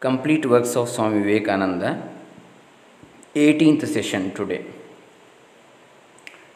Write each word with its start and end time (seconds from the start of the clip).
complete 0.00 0.44
works 0.46 0.72
of 0.80 0.86
swami 0.88 1.20
vivekananda 1.28 1.88
18th 3.44 3.84
session 3.94 4.24
today 4.36 4.60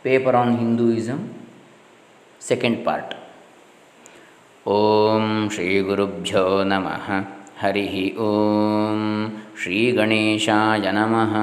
paper 0.04 0.34
on 0.42 0.50
hinduism 0.62 1.20
second 2.50 2.78
part 2.88 3.08
ॐ 4.66 5.48
श्रीगुरुभ्यो 5.54 6.42
नमः 6.72 7.06
हरिः 7.62 7.94
ॐ 8.26 9.00
श्रीगणेशाय 9.62 10.86
नमः 10.98 11.34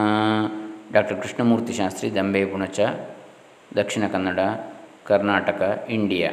doctor 0.94 1.20
Krishnamurthy Shastri 1.24 2.10
Dambe 2.18 2.44
Punacha 2.52 2.80
Dakshina Kannada 3.80 4.40
Karnataka 5.10 5.62
India 5.98 6.32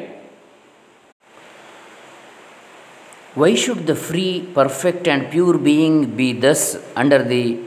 Why 3.40 3.54
should 3.54 3.86
the 3.86 3.94
free, 3.94 4.48
perfect, 4.54 5.06
and 5.06 5.30
pure 5.30 5.58
being 5.58 6.16
be 6.18 6.32
thus 6.32 6.78
under 6.96 7.22
the 7.22 7.58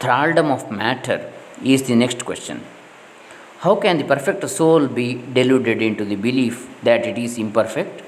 thraldom 0.00 0.50
of 0.50 0.72
matter? 0.72 1.18
Is 1.62 1.84
the 1.84 1.94
next 1.94 2.24
question. 2.24 2.60
How 3.60 3.76
can 3.76 3.98
the 3.98 4.02
perfect 4.12 4.48
soul 4.50 4.88
be 4.88 5.14
deluded 5.32 5.80
into 5.80 6.04
the 6.04 6.16
belief 6.16 6.68
that 6.82 7.06
it 7.06 7.16
is 7.16 7.38
imperfect? 7.38 8.02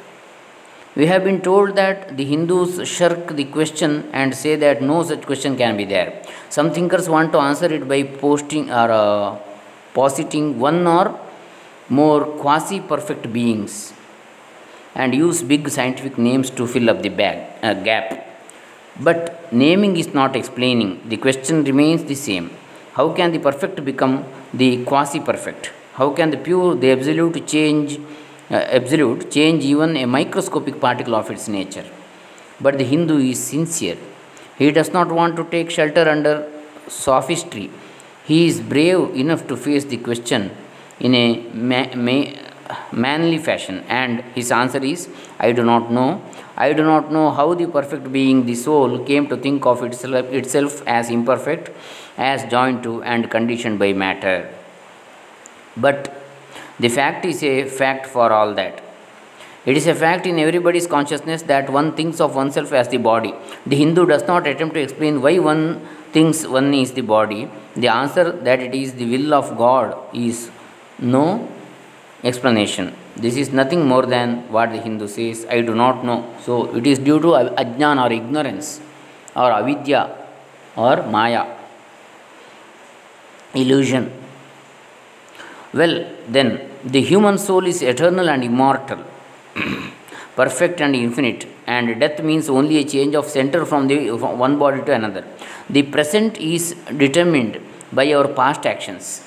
We 0.97 1.07
have 1.07 1.23
been 1.23 1.41
told 1.43 1.77
that 1.77 2.17
the 2.17 2.25
Hindus 2.25 2.89
shirk 2.89 3.37
the 3.37 3.45
question 3.45 4.11
and 4.13 4.35
say 4.35 4.57
that 4.57 4.83
no 4.83 5.05
such 5.05 5.23
question 5.23 5.57
can 5.57 5.77
be 5.77 5.85
there. 5.85 6.25
Some 6.49 6.73
thinkers 6.73 7.09
want 7.09 7.31
to 7.35 7.39
answer 7.39 7.67
it 7.67 7.87
by 7.87 8.03
posting 8.03 8.69
or 8.69 8.91
uh, 8.91 9.39
positing 9.95 10.59
one 10.59 10.85
or 10.89 11.21
more 11.89 12.25
quasi 12.43 12.81
perfect 12.81 13.33
beings 13.33 13.93
and 15.01 15.15
use 15.15 15.43
big 15.53 15.69
scientific 15.77 16.15
names 16.27 16.49
to 16.59 16.67
fill 16.67 16.89
up 16.93 17.01
the 17.07 17.13
bag, 17.21 17.37
uh, 17.63 17.75
gap. 17.89 18.07
But 19.07 19.53
naming 19.53 19.97
is 20.03 20.09
not 20.21 20.35
explaining. 20.41 20.91
The 21.13 21.19
question 21.19 21.65
remains 21.71 22.05
the 22.05 22.19
same. 22.29 22.47
How 22.95 23.07
can 23.19 23.31
the 23.33 23.39
perfect 23.39 23.85
become 23.85 24.15
the 24.55 24.71
quasi 24.85 25.21
perfect? 25.21 25.71
How 25.99 26.09
can 26.19 26.31
the 26.31 26.39
pure, 26.39 26.75
the 26.75 26.91
absolute 26.93 27.47
change, 27.47 27.99
uh, 28.51 28.55
absolute 28.79 29.31
change 29.31 29.65
even 29.65 29.97
a 29.97 30.07
microscopic 30.07 30.81
particle 30.81 31.15
of 31.15 31.31
its 31.31 31.47
nature? 31.47 31.87
But 32.61 32.79
the 32.79 32.85
Hindu 32.85 33.19
is 33.19 33.39
sincere. 33.53 33.99
He 34.59 34.71
does 34.71 34.93
not 34.93 35.13
want 35.13 35.37
to 35.37 35.45
take 35.45 35.71
shelter 35.71 36.09
under 36.09 36.35
sophistry. 36.89 37.71
He 38.25 38.47
is 38.49 38.61
brave 38.61 39.15
enough 39.15 39.47
to 39.49 39.57
face 39.57 39.85
the 39.85 39.99
question 39.99 40.51
in 40.99 41.15
a 41.15 41.27
ma- 41.53 41.95
ma- 41.95 42.33
manly 42.93 43.39
fashion. 43.39 43.85
And 43.89 44.21
his 44.35 44.53
answer 44.53 44.83
is 44.83 45.09
i 45.39 45.53
do 45.53 45.63
not 45.65 45.91
know. 45.91 46.23
I 46.57 46.73
do 46.73 46.83
not 46.83 47.13
know 47.13 47.31
how 47.31 47.53
the 47.55 47.67
perfect 47.67 48.11
being 48.11 48.47
the 48.47 48.55
soul 48.55 49.05
came 49.05 49.29
to 49.29 49.37
think 49.37 49.67
of 49.67 49.83
itself, 49.83 50.33
itself 50.33 50.83
as 50.87 51.11
imperfect 51.11 51.71
as 52.17 52.45
joined 52.51 52.83
to 52.85 53.03
and 53.03 53.31
conditioned 53.31 53.79
by 53.79 53.93
matter. 53.93 54.51
But 55.77 56.15
the 56.81 56.89
fact 56.89 57.25
is 57.27 57.43
a 57.43 57.65
fact 57.65 58.07
for 58.07 58.33
all 58.33 58.55
that. 58.55 58.83
It 59.67 59.77
is 59.77 59.87
a 59.89 59.95
fact 59.95 60.27
in 60.27 60.39
everybody's 60.39 60.87
consciousness 60.87 61.43
that 61.43 61.69
one 61.69 61.93
thinks 61.97 62.21
of 62.21 62.37
oneself 62.37 62.73
as 62.73 62.89
the 62.89 62.99
body. 62.99 63.35
The 63.67 63.77
hindu 63.77 64.07
does 64.07 64.27
not 64.27 64.47
attempt 64.47 64.75
to 64.75 64.81
explain 64.81 65.21
why 65.21 65.39
one 65.41 65.81
thinks 66.13 66.47
one 66.47 66.73
is 66.73 66.93
the 66.93 67.01
body. 67.01 67.51
The 67.75 67.89
answer 67.89 68.31
that 68.31 68.61
it 68.61 68.75
is 68.75 68.95
the 68.95 69.11
will 69.11 69.35
of 69.35 69.59
god 69.59 69.97
is 70.15 70.51
no 70.99 71.49
explanation. 72.31 72.87
This 73.25 73.37
is 73.43 73.49
nothing 73.61 73.83
more 73.93 74.05
than 74.15 74.29
what 74.55 74.71
the 74.73 74.81
Hindu 74.87 75.09
says, 75.09 75.47
I 75.49 75.61
do 75.61 75.75
not 75.75 76.05
know. 76.05 76.19
So 76.45 76.75
it 76.77 76.87
is 76.87 76.99
due 76.99 77.21
to 77.21 77.31
ajnan 77.63 77.97
or 78.05 78.13
ignorance 78.13 78.81
or 79.35 79.51
avidya 79.61 80.03
or 80.77 80.97
maya, 81.15 81.45
illusion. 83.55 84.13
Well, 85.73 85.95
then 86.29 86.49
the 86.85 87.01
human 87.01 87.39
soul 87.39 87.67
is 87.67 87.83
eternal 87.83 88.29
and 88.29 88.43
immortal, 88.45 89.01
perfect 90.37 90.81
and 90.81 90.95
infinite, 90.95 91.47
and 91.67 92.01
death 92.01 92.23
means 92.23 92.49
only 92.49 92.79
a 92.79 92.85
change 92.85 93.15
of 93.15 93.27
center 93.27 93.65
from 93.65 93.87
the 93.89 94.11
one 94.47 94.59
body 94.59 94.83
to 94.83 94.93
another. 94.93 95.25
The 95.69 95.83
present 95.83 96.39
is 96.39 96.75
determined 97.05 97.61
by 97.93 98.13
our 98.13 98.29
past 98.29 98.67
actions 98.67 99.26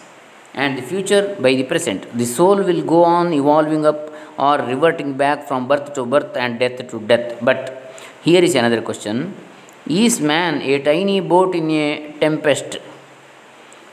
and 0.54 0.78
the 0.78 0.82
future 0.82 1.36
by 1.40 1.54
the 1.56 1.64
present. 1.64 2.02
The 2.18 2.26
soul 2.26 2.58
will 2.58 2.84
go 2.84 3.04
on 3.04 3.34
evolving 3.34 3.86
up 3.86 4.12
or 4.38 4.58
reverting 4.58 5.14
back 5.14 5.48
from 5.48 5.68
birth 5.68 5.94
to 5.94 6.06
birth 6.06 6.36
and 6.38 6.60
death 6.60 6.88
to 6.92 7.00
death. 7.00 7.38
But 7.42 7.60
here 8.22 8.44
is 8.44 8.56
another 8.56 8.82
question 8.82 9.36
Is 9.88 10.20
man 10.22 10.62
a 10.62 10.80
tiny 10.80 11.20
boat 11.20 11.56
in 11.56 11.70
a 11.72 12.16
tempest, 12.20 12.78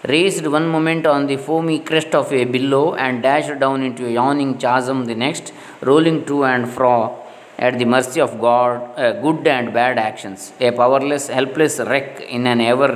raised 0.04 0.46
one 0.46 0.68
moment 0.68 1.06
on 1.06 1.26
the 1.26 1.36
foamy 1.36 1.78
crest 1.80 2.14
of 2.14 2.32
a 2.32 2.44
billow 2.44 2.94
and 2.94 3.22
dashed 3.22 3.58
down 3.58 3.82
into 3.82 4.06
a 4.06 4.10
yawning 4.10 4.58
chasm 4.58 5.04
the 5.06 5.14
next, 5.14 5.52
rolling 5.80 6.24
to 6.26 6.44
and 6.44 6.68
fro? 6.68 7.25
At 7.58 7.78
the 7.78 7.86
mercy 7.86 8.20
of 8.20 8.38
God, 8.38 8.98
uh, 8.98 9.12
good 9.12 9.46
and 9.46 9.72
bad 9.72 9.98
actions, 9.98 10.52
a 10.60 10.70
powerless, 10.72 11.28
helpless 11.28 11.78
wreck 11.78 12.20
in 12.20 12.46
an 12.46 12.60
ever 12.60 12.92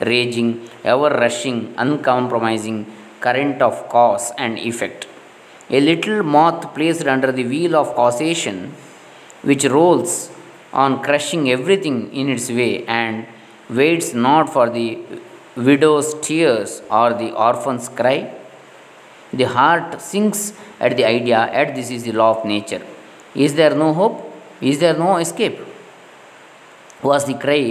raging, 0.00 0.68
ever 0.82 1.10
rushing, 1.10 1.74
uncompromising 1.76 2.86
current 3.20 3.60
of 3.60 3.88
cause 3.90 4.32
and 4.38 4.58
effect. 4.58 5.06
A 5.68 5.80
little 5.80 6.22
moth 6.22 6.74
placed 6.74 7.06
under 7.06 7.30
the 7.30 7.44
wheel 7.44 7.76
of 7.76 7.94
causation, 7.94 8.72
which 9.42 9.64
rolls 9.64 10.30
on 10.72 11.02
crushing 11.02 11.50
everything 11.50 12.12
in 12.12 12.30
its 12.30 12.48
way 12.50 12.86
and 12.86 13.26
waits 13.68 14.14
not 14.14 14.50
for 14.50 14.70
the 14.70 14.98
widow's 15.56 16.14
tears 16.20 16.82
or 16.90 17.12
the 17.12 17.32
orphan's 17.32 17.88
cry. 17.90 18.32
The 19.32 19.44
heart 19.44 20.00
sinks 20.00 20.54
at 20.80 20.96
the 20.96 21.04
idea, 21.04 21.38
at 21.38 21.74
this 21.74 21.90
is 21.90 22.04
the 22.04 22.12
law 22.12 22.38
of 22.38 22.44
nature. 22.44 22.82
Is 23.34 23.54
there 23.54 23.74
no 23.74 23.92
hope? 23.92 24.32
Is 24.60 24.78
there 24.78 24.96
no 24.96 25.16
escape? 25.16 25.58
was 27.08 27.24
the 27.30 27.36
cry 27.44 27.62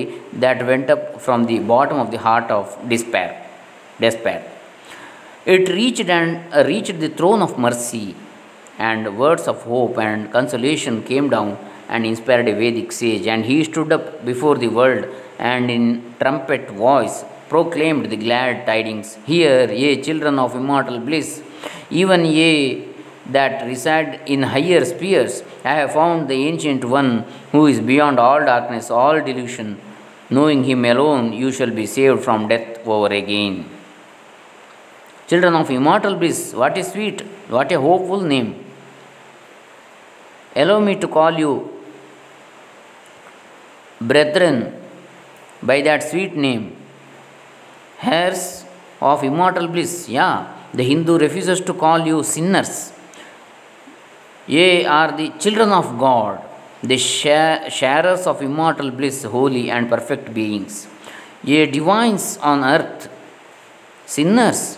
that 0.44 0.66
went 0.70 0.90
up 0.96 1.04
from 1.26 1.46
the 1.52 1.60
bottom 1.74 1.98
of 2.04 2.12
the 2.12 2.20
heart 2.26 2.50
of 2.52 2.66
despair. 2.88 3.30
Despair. 4.00 4.40
It 5.46 5.70
reached 5.70 6.10
and 6.10 6.54
uh, 6.54 6.64
reached 6.66 7.00
the 7.00 7.10
throne 7.10 7.42
of 7.42 7.58
mercy, 7.58 8.16
and 8.78 9.18
words 9.18 9.48
of 9.48 9.64
hope 9.64 9.98
and 9.98 10.32
consolation 10.32 11.04
came 11.04 11.30
down 11.30 11.58
and 11.90 12.06
inspired 12.06 12.48
a 12.48 12.56
Vedic 12.62 12.92
sage. 12.92 13.28
And 13.28 13.44
he 13.46 13.64
stood 13.64 13.92
up 13.92 14.26
before 14.26 14.58
the 14.58 14.70
world 14.70 15.06
and 15.38 15.70
in 15.70 16.16
trumpet 16.20 16.70
voice 16.70 17.26
proclaimed 17.50 18.06
the 18.10 18.18
glad 18.18 18.66
tidings 18.66 19.16
Hear, 19.26 19.72
ye 19.72 20.02
children 20.02 20.40
of 20.40 20.56
immortal 20.56 21.00
bliss, 21.00 21.44
even 21.90 22.26
ye 22.26 22.93
that 23.28 23.66
reside 23.66 24.22
in 24.26 24.44
higher 24.44 24.84
spheres. 24.84 25.44
I 25.64 25.76
have 25.76 25.94
found 25.94 26.28
the 26.28 26.34
ancient 26.34 26.84
one 26.84 27.26
who 27.52 27.68
is 27.68 27.80
beyond 27.80 28.20
all 28.20 28.40
darkness, 28.40 28.90
all 28.92 29.22
delusion. 29.22 29.80
Knowing 30.30 30.64
him 30.64 30.84
alone, 30.86 31.32
you 31.34 31.52
shall 31.52 31.72
be 31.72 31.86
saved 31.86 32.24
from 32.24 32.48
death 32.48 32.86
over 32.88 33.08
again. 33.08 33.70
Children 35.28 35.56
of 35.56 35.70
immortal 35.70 36.16
bliss, 36.16 36.54
what 36.54 36.78
a 36.78 36.84
sweet, 36.84 37.22
what 37.50 37.72
a 37.72 37.80
hopeful 37.80 38.22
name. 38.22 38.66
Allow 40.56 40.80
me 40.80 40.96
to 40.96 41.08
call 41.08 41.38
you 41.38 41.70
brethren 44.00 44.74
by 45.62 45.82
that 45.82 46.04
sweet 46.04 46.36
name. 46.36 46.76
Heirs 48.02 48.66
of 49.02 49.24
immortal 49.24 49.68
bliss, 49.68 50.10
yeah. 50.10 50.54
The 50.74 50.84
Hindu 50.84 51.18
refuses 51.18 51.62
to 51.62 51.74
call 51.74 52.06
you 52.06 52.24
sinners 52.24 52.93
Ye 54.48 54.86
are 54.86 55.16
the 55.16 55.30
children 55.40 55.70
of 55.72 55.98
God, 55.98 56.42
the 56.82 56.98
sharers 56.98 58.28
of 58.28 58.42
immortal 58.42 58.92
bliss, 58.92 59.24
holy 59.24 59.72
and 59.72 59.90
perfect 59.90 60.34
beings. 60.34 60.88
Ye 61.44 61.66
divines 61.66 62.38
on 62.38 62.64
earth, 62.64 63.10
sinners. 64.06 64.78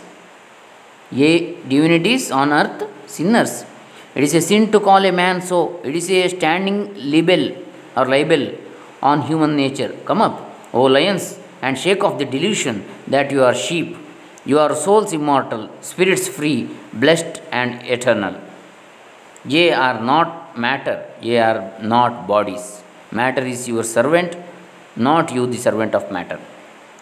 Ye 1.12 1.58
divinities 1.68 2.32
on 2.32 2.54
earth, 2.54 2.88
sinners. 3.08 3.66
It 4.14 4.24
is 4.24 4.34
a 4.36 4.42
sin 4.42 4.72
to 4.72 4.80
call 4.80 5.04
a 5.04 5.12
man 5.12 5.42
so. 5.42 5.80
It 5.84 5.96
is 5.96 6.10
a 6.10 6.28
standing 6.30 6.94
libel 7.12 7.56
or 7.98 8.06
libel 8.06 8.54
on 9.02 9.24
human 9.24 9.56
nature. 9.56 9.96
Come 10.06 10.22
up, 10.22 10.40
O 10.74 10.84
lions, 10.84 11.40
and 11.62 11.78
shake 11.78 12.04
off 12.04 12.18
the 12.20 12.26
delusion 12.26 12.86
that 13.08 13.32
you 13.32 13.44
are 13.44 13.56
sheep. 13.56 13.98
You 14.46 14.60
are 14.60 14.76
souls 14.76 15.12
immortal, 15.12 15.70
spirits 15.82 16.28
free, 16.28 16.70
blessed 16.94 17.42
and 17.52 17.84
eternal. 17.84 18.36
Ye 19.48 19.72
are 19.72 20.02
not 20.02 20.58
matter, 20.58 21.06
ye 21.22 21.38
are 21.38 21.74
not 21.82 22.28
bodies. 22.28 22.84
Matter 23.12 23.46
is 23.46 23.68
your 23.68 23.84
servant, 23.84 24.36
not 24.96 25.32
you 25.32 25.46
the 25.46 25.58
servant 25.58 25.94
of 25.94 26.12
matter. 26.12 26.40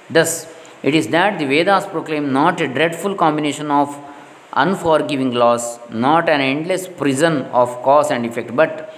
Thus, 0.10 0.48
it 0.82 0.94
is 0.94 1.08
that 1.10 1.40
the 1.40 1.46
Vedas 1.46 1.86
proclaim 1.86 2.34
not 2.34 2.60
a 2.60 2.68
dreadful 2.68 3.16
combination 3.16 3.72
of 3.72 3.98
unforgiving 4.52 5.32
laws, 5.34 5.80
not 5.90 6.28
an 6.28 6.42
endless 6.42 6.88
prison 6.88 7.44
of 7.62 7.70
cause 7.82 8.12
and 8.12 8.26
effect, 8.26 8.54
but 8.56 8.94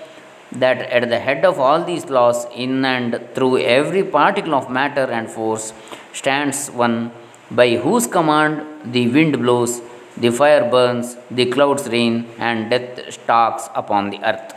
that 0.51 0.79
at 0.89 1.09
the 1.09 1.19
head 1.19 1.45
of 1.45 1.59
all 1.59 1.83
these 1.83 2.05
laws, 2.09 2.47
in 2.55 2.83
and 2.83 3.19
through 3.35 3.59
every 3.59 4.03
particle 4.03 4.55
of 4.55 4.69
matter 4.69 5.05
and 5.17 5.29
force, 5.29 5.73
stands 6.13 6.69
one 6.69 7.11
by 7.51 7.75
whose 7.75 8.07
command 8.07 8.93
the 8.93 9.07
wind 9.09 9.37
blows, 9.37 9.81
the 10.17 10.31
fire 10.31 10.69
burns, 10.69 11.17
the 11.29 11.45
clouds 11.47 11.87
rain, 11.89 12.27
and 12.37 12.69
death 12.69 13.13
stalks 13.13 13.69
upon 13.75 14.09
the 14.11 14.19
earth. 14.23 14.53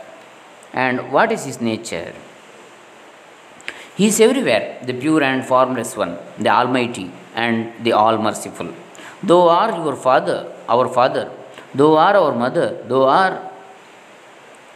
And 0.73 1.11
what 1.11 1.31
is 1.31 1.45
his 1.45 1.59
nature? 1.59 2.13
He 3.97 4.07
is 4.07 4.19
everywhere, 4.21 4.79
the 4.85 4.93
pure 4.93 5.21
and 5.21 5.45
formless 5.45 5.97
one, 5.97 6.17
the 6.37 6.49
Almighty 6.49 7.11
and 7.35 7.73
the 7.83 7.91
All 7.91 8.17
Merciful. 8.17 8.73
Thou 9.21 9.49
art 9.49 9.75
your 9.75 9.97
Father, 9.97 10.49
our 10.69 10.87
Father, 10.87 11.29
thou 11.75 11.95
art 11.97 12.15
our 12.15 12.33
Mother, 12.33 12.81
thou 12.87 13.03
art 13.03 13.41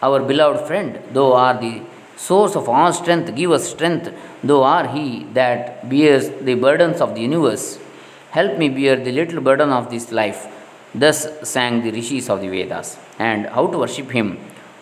our 0.01 0.19
beloved 0.21 0.67
friend, 0.67 0.99
thou 1.13 1.31
art 1.31 1.61
the 1.61 1.81
source 2.17 2.55
of 2.57 2.67
all 2.67 2.91
strength, 2.91 3.33
give 3.33 3.51
us 3.51 3.69
strength, 3.69 4.13
thou 4.43 4.61
art 4.63 4.89
He 4.89 5.23
that 5.33 5.87
bears 5.89 6.27
the 6.47 6.55
burdens 6.55 6.99
of 6.99 7.15
the 7.15 7.21
universe. 7.21 7.79
Help 8.31 8.57
me 8.57 8.67
bear 8.67 8.97
the 8.97 9.13
little 9.13 9.39
burden 9.39 9.69
of 9.69 9.89
this 9.89 10.11
life. 10.11 10.47
Thus 10.93 11.27
sang 11.43 11.81
the 11.83 11.91
rishis 11.91 12.29
of 12.29 12.41
the 12.41 12.49
Vedas. 12.49 12.97
And 13.19 13.47
how 13.47 13.67
to 13.67 13.79
worship 13.79 14.11
Him? 14.11 14.39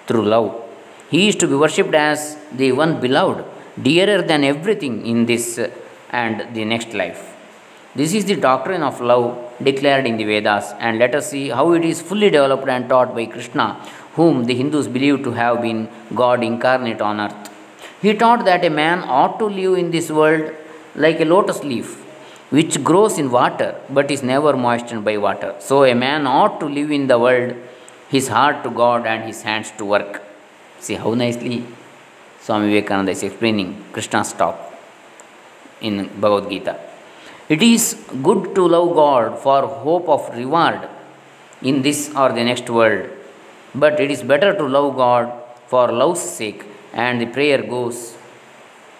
Through 0.07 0.25
love. 0.25 0.61
He 1.09 1.27
is 1.29 1.35
to 1.37 1.47
be 1.47 1.55
worshipped 1.55 1.93
as 1.93 2.37
the 2.51 2.71
one 2.71 2.99
beloved, 2.99 3.43
dearer 3.81 4.21
than 4.21 4.43
everything 4.43 5.05
in 5.05 5.25
this 5.25 5.59
and 6.11 6.53
the 6.55 6.65
next 6.65 6.93
life. 6.93 7.21
This 7.93 8.13
is 8.13 8.25
the 8.25 8.35
doctrine 8.35 8.83
of 8.83 9.01
love 9.01 9.37
declared 9.61 10.05
in 10.05 10.15
the 10.17 10.23
Vedas, 10.23 10.73
and 10.79 10.97
let 10.97 11.13
us 11.13 11.29
see 11.29 11.49
how 11.49 11.73
it 11.73 11.83
is 11.83 12.01
fully 12.01 12.29
developed 12.29 12.67
and 12.67 12.87
taught 12.87 13.13
by 13.13 13.25
Krishna, 13.25 13.73
whom 14.13 14.45
the 14.45 14.55
Hindus 14.55 14.87
believe 14.87 15.23
to 15.23 15.31
have 15.31 15.61
been 15.61 15.89
God 16.15 16.43
incarnate 16.43 17.01
on 17.01 17.19
earth. 17.19 17.49
He 18.01 18.13
taught 18.13 18.45
that 18.45 18.63
a 18.65 18.69
man 18.69 18.99
ought 18.99 19.37
to 19.39 19.45
live 19.45 19.77
in 19.77 19.91
this 19.91 20.09
world 20.09 20.53
like 20.95 21.19
a 21.19 21.25
lotus 21.25 21.63
leaf, 21.63 22.01
which 22.57 22.83
grows 22.89 23.17
in 23.21 23.27
water 23.39 23.69
but 23.89 24.11
is 24.15 24.21
never 24.31 24.53
moistened 24.55 25.03
by 25.05 25.17
water. 25.17 25.51
So, 25.59 25.83
a 25.83 25.95
man 25.95 26.27
ought 26.27 26.59
to 26.59 26.67
live 26.77 26.91
in 26.91 27.07
the 27.07 27.17
world, 27.17 27.55
his 28.09 28.27
heart 28.27 28.63
to 28.65 28.69
God 28.69 29.05
and 29.05 29.23
his 29.23 29.41
hands 29.41 29.71
to 29.77 29.85
work. 29.85 30.21
See 30.79 30.95
how 30.95 31.13
nicely 31.13 31.65
Swami 32.41 32.67
Vivekananda 32.73 33.11
is 33.11 33.23
explaining 33.23 33.69
Krishna's 33.93 34.33
talk 34.33 34.57
in 35.79 36.09
Bhagavad 36.19 36.49
Gita. 36.49 36.75
It 37.47 37.61
is 37.63 37.83
good 38.23 38.55
to 38.55 38.67
love 38.67 38.95
God 38.95 39.39
for 39.39 39.59
hope 39.67 40.09
of 40.09 40.35
reward 40.35 40.89
in 41.61 41.81
this 41.81 42.11
or 42.15 42.29
the 42.33 42.43
next 42.43 42.69
world, 42.69 43.09
but 43.75 43.99
it 43.99 44.09
is 44.09 44.23
better 44.23 44.53
to 44.53 44.65
love 44.67 44.95
God 44.95 45.31
for 45.67 45.91
love's 45.91 46.21
sake. 46.21 46.65
And 46.93 47.21
the 47.21 47.27
prayer 47.27 47.61
goes, 47.61 48.17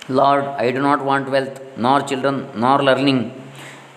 Lord, 0.08 0.44
I 0.44 0.72
do 0.72 0.82
not 0.82 1.04
want 1.04 1.30
wealth, 1.30 1.60
nor 1.78 2.02
children, 2.02 2.48
nor 2.56 2.82
learning. 2.82 3.41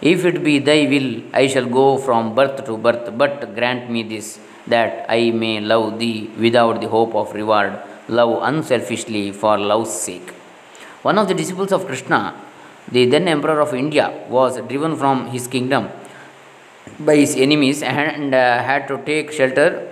If 0.00 0.24
it 0.24 0.42
be 0.44 0.58
thy 0.58 0.86
will, 0.86 1.22
I 1.32 1.46
shall 1.46 1.66
go 1.66 1.98
from 1.98 2.34
birth 2.34 2.64
to 2.64 2.76
birth, 2.76 3.16
but 3.16 3.54
grant 3.54 3.90
me 3.90 4.02
this, 4.02 4.38
that 4.66 5.06
I 5.08 5.30
may 5.30 5.60
love 5.60 5.98
thee 5.98 6.30
without 6.38 6.80
the 6.80 6.88
hope 6.88 7.14
of 7.14 7.34
reward, 7.34 7.78
love 8.08 8.42
unselfishly 8.42 9.32
for 9.32 9.58
love's 9.58 9.92
sake. 9.92 10.30
One 11.02 11.18
of 11.18 11.28
the 11.28 11.34
disciples 11.34 11.72
of 11.72 11.86
Krishna, 11.86 12.34
the 12.90 13.06
then 13.06 13.28
emperor 13.28 13.60
of 13.60 13.74
India, 13.74 14.12
was 14.28 14.60
driven 14.68 14.96
from 14.96 15.28
his 15.28 15.46
kingdom 15.46 15.88
by 16.98 17.16
his 17.16 17.34
enemies 17.36 17.82
and 17.82 18.34
uh, 18.34 18.62
had 18.62 18.86
to 18.88 18.98
take 19.04 19.32
shelter 19.32 19.90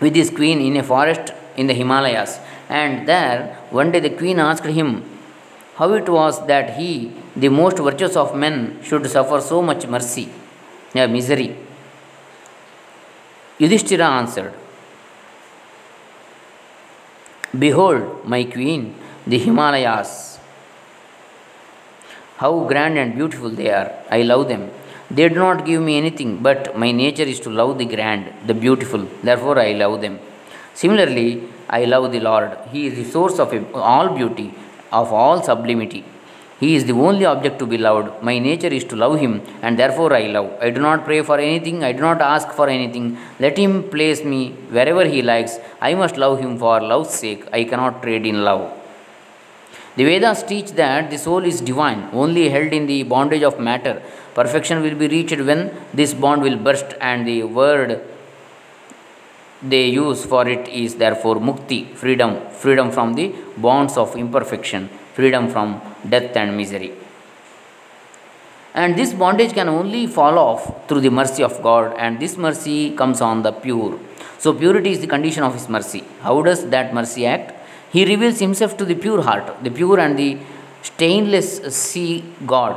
with 0.00 0.14
his 0.14 0.30
queen 0.30 0.60
in 0.60 0.76
a 0.76 0.82
forest 0.82 1.32
in 1.56 1.66
the 1.66 1.74
Himalayas. 1.74 2.38
And 2.68 3.06
there, 3.08 3.58
one 3.70 3.92
day 3.92 4.00
the 4.00 4.10
queen 4.10 4.38
asked 4.38 4.64
him 4.64 5.04
how 5.76 5.92
it 5.92 6.08
was 6.08 6.46
that 6.46 6.78
he, 6.78 7.12
the 7.36 7.48
most 7.48 7.78
virtuous 7.78 8.16
of 8.16 8.34
men, 8.34 8.80
should 8.82 9.08
suffer 9.10 9.40
so 9.40 9.60
much 9.60 9.86
mercy, 9.86 10.28
yeah, 10.94 11.06
misery. 11.06 11.56
Yudhishthira 13.58 14.04
answered, 14.04 14.54
Behold, 17.58 18.24
my 18.24 18.44
queen, 18.44 18.94
the 19.26 19.38
Himalayas. 19.38 20.38
How 22.36 22.64
grand 22.64 22.98
and 22.98 23.14
beautiful 23.14 23.50
they 23.50 23.70
are. 23.70 23.92
I 24.10 24.22
love 24.22 24.48
them. 24.48 24.70
They 25.10 25.28
do 25.28 25.36
not 25.36 25.64
give 25.64 25.80
me 25.80 25.96
anything, 25.96 26.42
but 26.42 26.76
my 26.76 26.90
nature 26.90 27.22
is 27.22 27.40
to 27.40 27.50
love 27.50 27.78
the 27.78 27.86
grand, 27.86 28.32
the 28.46 28.54
beautiful. 28.54 29.06
Therefore, 29.22 29.58
I 29.58 29.72
love 29.72 30.00
them. 30.00 30.18
Similarly, 30.74 31.44
I 31.70 31.84
love 31.84 32.12
the 32.12 32.20
Lord. 32.20 32.58
He 32.72 32.86
is 32.88 32.96
the 32.96 33.10
source 33.10 33.38
of 33.38 33.54
all 33.74 34.14
beauty, 34.14 34.52
of 34.92 35.12
all 35.12 35.42
sublimity. 35.42 36.04
He 36.60 36.74
is 36.74 36.86
the 36.86 36.94
only 36.94 37.26
object 37.26 37.58
to 37.58 37.66
be 37.66 37.76
loved. 37.76 38.22
My 38.22 38.38
nature 38.38 38.72
is 38.78 38.84
to 38.84 38.96
love 38.96 39.18
Him, 39.20 39.42
and 39.60 39.78
therefore 39.78 40.12
I 40.14 40.26
love. 40.36 40.48
I 40.60 40.70
do 40.70 40.80
not 40.80 41.04
pray 41.04 41.20
for 41.22 41.38
anything, 41.38 41.84
I 41.84 41.92
do 41.92 42.00
not 42.00 42.22
ask 42.22 42.48
for 42.50 42.68
anything. 42.68 43.18
Let 43.38 43.58
Him 43.58 43.90
place 43.90 44.24
me 44.24 44.52
wherever 44.76 45.04
He 45.04 45.20
likes. 45.20 45.58
I 45.82 45.94
must 45.94 46.16
love 46.16 46.40
Him 46.40 46.56
for 46.58 46.80
love's 46.80 47.14
sake. 47.14 47.44
I 47.52 47.64
cannot 47.64 48.02
trade 48.02 48.24
in 48.24 48.42
love. 48.42 48.72
The 49.96 50.04
Vedas 50.04 50.42
teach 50.42 50.72
that 50.72 51.10
the 51.10 51.18
soul 51.18 51.44
is 51.44 51.60
divine, 51.60 52.08
only 52.12 52.48
held 52.48 52.72
in 52.72 52.86
the 52.86 53.02
bondage 53.02 53.42
of 53.42 53.58
matter. 53.58 54.02
Perfection 54.34 54.82
will 54.82 54.94
be 54.94 55.08
reached 55.08 55.40
when 55.40 55.74
this 55.92 56.12
bond 56.12 56.42
will 56.42 56.58
burst, 56.58 56.94
and 57.00 57.26
the 57.26 57.42
word 57.44 58.02
they 59.62 59.86
use 59.86 60.24
for 60.24 60.46
it 60.46 60.68
is 60.68 60.96
therefore 60.96 61.36
mukti, 61.36 61.94
freedom, 61.94 62.32
freedom 62.50 62.90
from 62.90 63.14
the 63.14 63.34
bonds 63.56 63.96
of 63.96 64.14
imperfection, 64.16 64.90
freedom 65.16 65.44
from 65.54 65.68
death 66.12 66.36
and 66.36 66.56
misery. 66.56 66.92
And 68.74 68.94
this 69.00 69.12
bondage 69.14 69.52
can 69.58 69.68
only 69.68 70.06
fall 70.06 70.38
off 70.38 70.86
through 70.86 71.00
the 71.00 71.10
mercy 71.10 71.42
of 71.42 71.62
God, 71.62 71.94
and 71.96 72.20
this 72.20 72.36
mercy 72.36 72.94
comes 72.94 73.20
on 73.22 73.42
the 73.42 73.52
pure. 73.52 73.98
So, 74.38 74.52
purity 74.52 74.90
is 74.90 75.00
the 75.00 75.06
condition 75.06 75.42
of 75.42 75.54
His 75.54 75.68
mercy. 75.76 76.04
How 76.20 76.42
does 76.42 76.68
that 76.74 76.92
mercy 76.92 77.24
act? 77.26 77.54
He 77.90 78.04
reveals 78.04 78.38
Himself 78.38 78.76
to 78.76 78.84
the 78.84 78.94
pure 78.94 79.22
heart, 79.22 79.64
the 79.64 79.70
pure 79.70 79.98
and 79.98 80.18
the 80.18 80.38
stainless 80.82 81.50
see 81.74 82.24
God. 82.44 82.74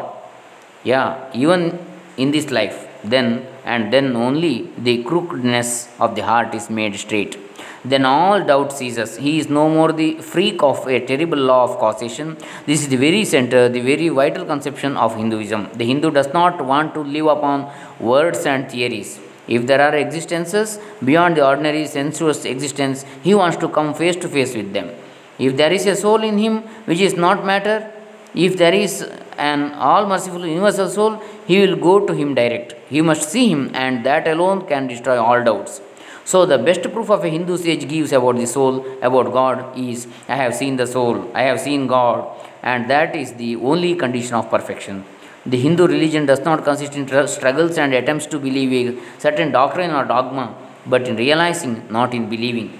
Yeah, 0.85 1.29
even 1.33 1.77
in 2.15 2.31
this 2.31 2.49
life, 2.49 2.87
then 3.03 3.45
and 3.65 3.91
then 3.93 4.15
only 4.15 4.69
the 4.77 5.03
crookedness 5.03 5.89
of 5.99 6.15
the 6.15 6.23
heart 6.23 6.55
is 6.55 6.69
made 6.69 6.95
straight. 6.95 7.37
Then 7.85 8.05
all 8.05 8.43
doubt 8.43 8.73
ceases. 8.73 9.17
He 9.17 9.39
is 9.39 9.49
no 9.49 9.69
more 9.69 9.91
the 9.93 10.15
freak 10.15 10.61
of 10.61 10.85
a 10.87 11.05
terrible 11.05 11.37
law 11.37 11.63
of 11.63 11.79
causation. 11.79 12.37
This 12.65 12.81
is 12.81 12.89
the 12.89 12.97
very 12.97 13.23
center, 13.23 13.69
the 13.69 13.79
very 13.79 14.09
vital 14.09 14.45
conception 14.45 14.97
of 14.97 15.15
Hinduism. 15.15 15.69
The 15.75 15.85
Hindu 15.85 16.11
does 16.11 16.33
not 16.33 16.63
want 16.63 16.93
to 16.95 17.01
live 17.01 17.27
upon 17.27 17.71
words 17.99 18.45
and 18.45 18.69
theories. 18.69 19.19
If 19.47 19.65
there 19.65 19.81
are 19.81 19.95
existences 19.95 20.79
beyond 21.03 21.37
the 21.37 21.45
ordinary 21.47 21.87
sensuous 21.87 22.45
existence, 22.45 23.05
he 23.23 23.33
wants 23.33 23.57
to 23.57 23.69
come 23.69 23.93
face 23.93 24.15
to 24.17 24.27
face 24.27 24.55
with 24.55 24.73
them. 24.73 24.91
If 25.39 25.55
there 25.55 25.71
is 25.71 25.85
a 25.85 25.95
soul 25.95 26.21
in 26.23 26.37
him 26.37 26.63
which 26.85 26.99
is 26.99 27.15
not 27.15 27.45
matter, 27.45 27.91
if 28.35 28.57
there 28.57 28.73
is 28.73 29.09
an 29.37 29.71
all 29.73 30.05
merciful 30.05 30.45
universal 30.45 30.89
soul, 30.89 31.23
he 31.47 31.61
will 31.61 31.77
go 31.77 32.05
to 32.05 32.13
him 32.13 32.35
direct. 32.35 32.75
He 32.89 33.01
must 33.01 33.29
see 33.29 33.47
him, 33.49 33.71
and 33.73 34.05
that 34.05 34.27
alone 34.27 34.67
can 34.67 34.87
destroy 34.87 35.17
all 35.17 35.43
doubts. 35.43 35.81
So, 36.29 36.45
the 36.45 36.59
best 36.59 36.83
proof 36.93 37.09
of 37.09 37.23
a 37.25 37.29
Hindu 37.35 37.57
sage 37.57 37.87
gives 37.89 38.11
about 38.11 38.35
the 38.35 38.45
soul, 38.45 38.85
about 39.01 39.31
God, 39.33 39.75
is 39.75 40.05
I 40.27 40.35
have 40.35 40.53
seen 40.53 40.75
the 40.75 40.85
soul, 40.85 41.15
I 41.33 41.41
have 41.41 41.59
seen 41.59 41.87
God, 41.87 42.19
and 42.61 42.87
that 42.87 43.15
is 43.15 43.33
the 43.33 43.55
only 43.55 43.95
condition 43.95 44.35
of 44.35 44.47
perfection. 44.51 45.03
The 45.47 45.57
Hindu 45.57 45.87
religion 45.87 46.27
does 46.27 46.41
not 46.41 46.63
consist 46.63 46.95
in 46.95 47.07
struggles 47.27 47.79
and 47.79 47.95
attempts 47.95 48.27
to 48.27 48.37
believe 48.37 48.71
a 48.79 49.19
certain 49.19 49.51
doctrine 49.51 49.89
or 49.89 50.05
dogma, 50.05 50.53
but 50.85 51.07
in 51.07 51.15
realizing, 51.15 51.87
not 51.89 52.13
in 52.13 52.29
believing, 52.29 52.77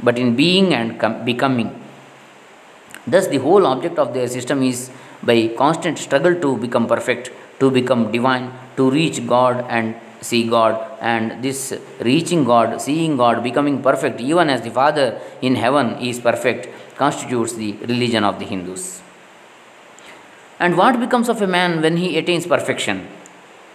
but 0.00 0.16
in 0.16 0.36
being 0.36 0.72
and 0.72 1.00
com- 1.00 1.24
becoming. 1.24 1.70
Thus, 3.08 3.26
the 3.26 3.38
whole 3.38 3.66
object 3.66 3.98
of 3.98 4.14
their 4.14 4.28
system 4.28 4.62
is 4.62 4.88
by 5.24 5.48
constant 5.58 5.98
struggle 5.98 6.40
to 6.42 6.56
become 6.56 6.86
perfect, 6.86 7.32
to 7.58 7.72
become 7.72 8.12
divine, 8.12 8.52
to 8.76 8.88
reach 8.88 9.26
God 9.26 9.66
and 9.68 9.96
see 10.20 10.48
God. 10.48 10.98
And 11.00 11.42
this 11.42 11.78
reaching 12.00 12.44
God, 12.44 12.80
seeing 12.80 13.16
God, 13.16 13.42
becoming 13.42 13.82
perfect, 13.82 14.20
even 14.20 14.50
as 14.50 14.62
the 14.62 14.70
Father 14.70 15.20
in 15.42 15.54
heaven 15.54 15.98
is 16.00 16.20
perfect, 16.20 16.68
constitutes 16.96 17.54
the 17.54 17.72
religion 17.86 18.24
of 18.24 18.38
the 18.38 18.44
Hindus. 18.44 19.02
And 20.60 20.76
what 20.76 20.98
becomes 20.98 21.28
of 21.28 21.40
a 21.40 21.46
man 21.46 21.82
when 21.82 21.96
he 21.96 22.18
attains 22.18 22.46
perfection? 22.46 23.06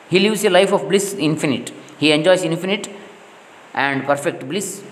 He 0.10 0.20
lives 0.20 0.44
a 0.44 0.50
life 0.50 0.74
of 0.74 0.88
bliss 0.90 1.14
infinite. 1.14 1.72
He 1.98 2.12
enjoys 2.12 2.44
infinite 2.44 2.90
and 3.74 4.04
perfect 4.04 4.48
bliss, 4.48 4.84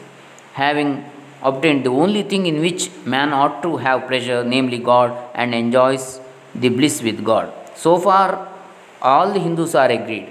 having 0.54 1.06
obtained 1.44 1.86
the 1.86 1.90
only 1.90 2.24
thing 2.24 2.46
in 2.46 2.62
which 2.62 2.90
man 3.06 3.34
ought 3.34 3.62
to 3.64 3.78
have 3.78 4.08
pleasure, 4.08 4.44
namely 4.44 4.78
God, 4.78 5.18
and 5.36 5.54
enjoys 5.54 6.22
the 6.56 6.70
bliss 6.70 7.02
with 7.02 7.24
God. 7.24 7.52
So 7.76 7.98
far, 7.98 8.48
all 9.02 9.34
the 9.34 9.40
Hindus 9.40 9.76
are 9.76 9.90
agreed. 9.90 10.30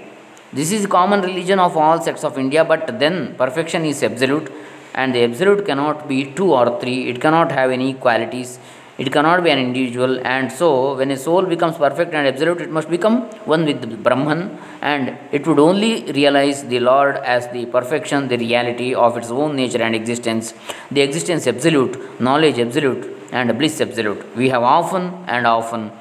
This 0.53 0.71
is 0.71 0.85
common 0.85 1.21
religion 1.21 1.59
of 1.59 1.77
all 1.77 2.01
sects 2.01 2.23
of 2.23 2.37
India, 2.37 2.65
but 2.65 2.99
then 2.99 3.35
perfection 3.35 3.85
is 3.85 4.03
absolute. 4.03 4.51
and 4.93 5.15
the 5.15 5.23
absolute 5.23 5.65
cannot 5.65 6.07
be 6.07 6.25
two 6.37 6.53
or 6.53 6.79
three, 6.79 7.09
it 7.09 7.21
cannot 7.21 7.51
have 7.51 7.71
any 7.71 7.93
qualities, 7.93 8.59
it 8.97 9.11
cannot 9.11 9.43
be 9.43 9.49
an 9.49 9.57
individual, 9.57 10.19
and 10.25 10.51
so 10.51 10.95
when 10.95 11.11
a 11.11 11.17
soul 11.17 11.43
becomes 11.43 11.77
perfect 11.77 12.13
and 12.13 12.27
absolute, 12.27 12.61
it 12.61 12.69
must 12.69 12.89
become 12.89 13.21
one 13.45 13.65
with 13.65 14.03
Brahman, 14.03 14.57
and 14.81 15.17
it 15.31 15.47
would 15.47 15.59
only 15.59 16.11
realize 16.11 16.65
the 16.65 16.79
Lord 16.79 17.15
as 17.17 17.47
the 17.49 17.65
perfection, 17.67 18.27
the 18.27 18.37
reality 18.37 18.93
of 18.93 19.17
its 19.17 19.31
own 19.31 19.55
nature 19.55 19.81
and 19.81 19.95
existence, 19.95 20.53
the 20.91 21.01
existence 21.01 21.47
absolute, 21.47 22.19
knowledge 22.19 22.59
absolute, 22.59 23.17
and 23.31 23.57
bliss 23.57 23.79
absolute. 23.79 24.35
We 24.35 24.49
have 24.49 24.63
often 24.63 25.23
and 25.27 25.47
often 25.47 25.91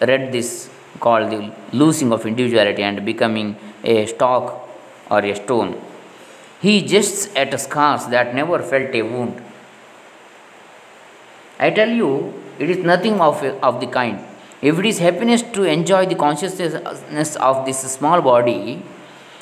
read 0.00 0.32
this 0.32 0.70
called 1.00 1.30
the 1.30 1.52
losing 1.72 2.12
of 2.12 2.26
individuality 2.26 2.82
and 2.82 3.04
becoming 3.04 3.56
a 3.84 4.06
stock 4.06 4.68
or 5.10 5.20
a 5.20 5.34
stone. 5.34 5.80
He 6.60 6.82
jests 6.82 7.34
at 7.34 7.58
scars 7.60 8.06
that 8.06 8.34
never 8.34 8.60
felt 8.60 8.94
a 8.94 9.02
wound. 9.02 9.42
I 11.58 11.70
tell 11.70 11.88
you, 11.88 12.34
it 12.58 12.70
is 12.70 12.78
nothing 12.78 13.20
of, 13.20 13.42
of 13.42 13.80
the 13.80 13.86
kind. 13.86 14.20
If 14.60 14.78
it 14.78 14.86
is 14.86 14.98
happiness 15.00 15.42
to 15.42 15.64
enjoy 15.64 16.06
the 16.06 16.14
consciousness 16.14 17.36
of 17.36 17.66
this 17.66 17.80
small 17.80 18.22
body, 18.22 18.82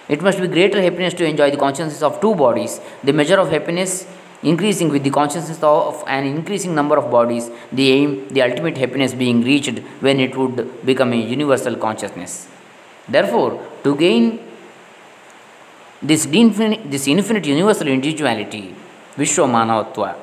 it 0.09 0.23
must 0.23 0.41
be 0.41 0.49
greater 0.49 0.81
happiness 0.81 1.15
to 1.15 1.25
enjoy 1.25 1.51
the 1.51 1.57
consciousness 1.57 2.03
of 2.03 2.21
two 2.21 2.35
bodies. 2.35 2.81
The 3.05 3.13
measure 3.13 3.39
of 3.39 3.51
happiness 3.51 4.07
increasing 4.43 4.89
with 4.89 5.05
the 5.05 5.11
consciousness 5.11 5.63
of 5.63 6.03
an 6.07 6.25
increasing 6.25 6.75
number 6.75 6.97
of 6.97 7.11
bodies, 7.11 7.51
the 7.73 7.91
aim, 7.91 8.29
the 8.29 8.43
ultimate 8.43 8.77
happiness 8.79 9.15
being 9.15 9.43
reached 9.43 9.79
when 10.01 10.19
it 10.21 10.37
would 10.37 10.85
become 10.85 11.13
a 11.13 11.17
universal 11.17 11.77
consciousness. 11.77 12.49
Therefore, 13.09 13.67
to 13.85 13.97
gain 13.97 14.41
this 16.03 16.27
infinite, 16.27 16.91
this 16.91 17.07
infinite 17.07 17.45
universal 17.45 17.89
individuality, 17.89 18.75
Vishwamanatva, 19.17 20.17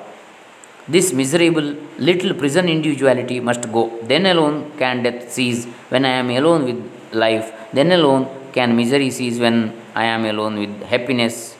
this 0.87 1.11
miserable 1.13 1.75
little 1.99 2.33
prison 2.33 2.69
individuality 2.69 3.39
must 3.39 3.71
go. 3.71 3.99
Then 4.03 4.25
alone 4.25 4.71
can 4.77 5.03
death 5.03 5.31
cease 5.31 5.65
when 5.89 6.05
I 6.05 6.11
am 6.21 6.29
alone 6.29 6.63
with 6.63 7.13
life. 7.13 7.51
Then 7.73 7.91
alone 7.91 8.27
can 8.53 8.75
misery 8.75 9.11
cease 9.11 9.37
when 9.37 9.75
I 9.93 10.05
am 10.05 10.25
alone 10.25 10.57
with 10.57 10.83
happiness 10.83 11.57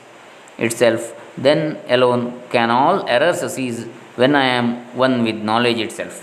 itself. 0.56 1.14
Then 1.46 1.78
alone 1.88 2.42
can 2.50 2.70
all 2.70 3.08
errors 3.08 3.40
cease 3.54 3.84
when 4.16 4.34
I 4.34 4.46
am 4.58 4.66
one 5.04 5.22
with 5.24 5.36
knowledge 5.36 5.78
itself. 5.78 6.16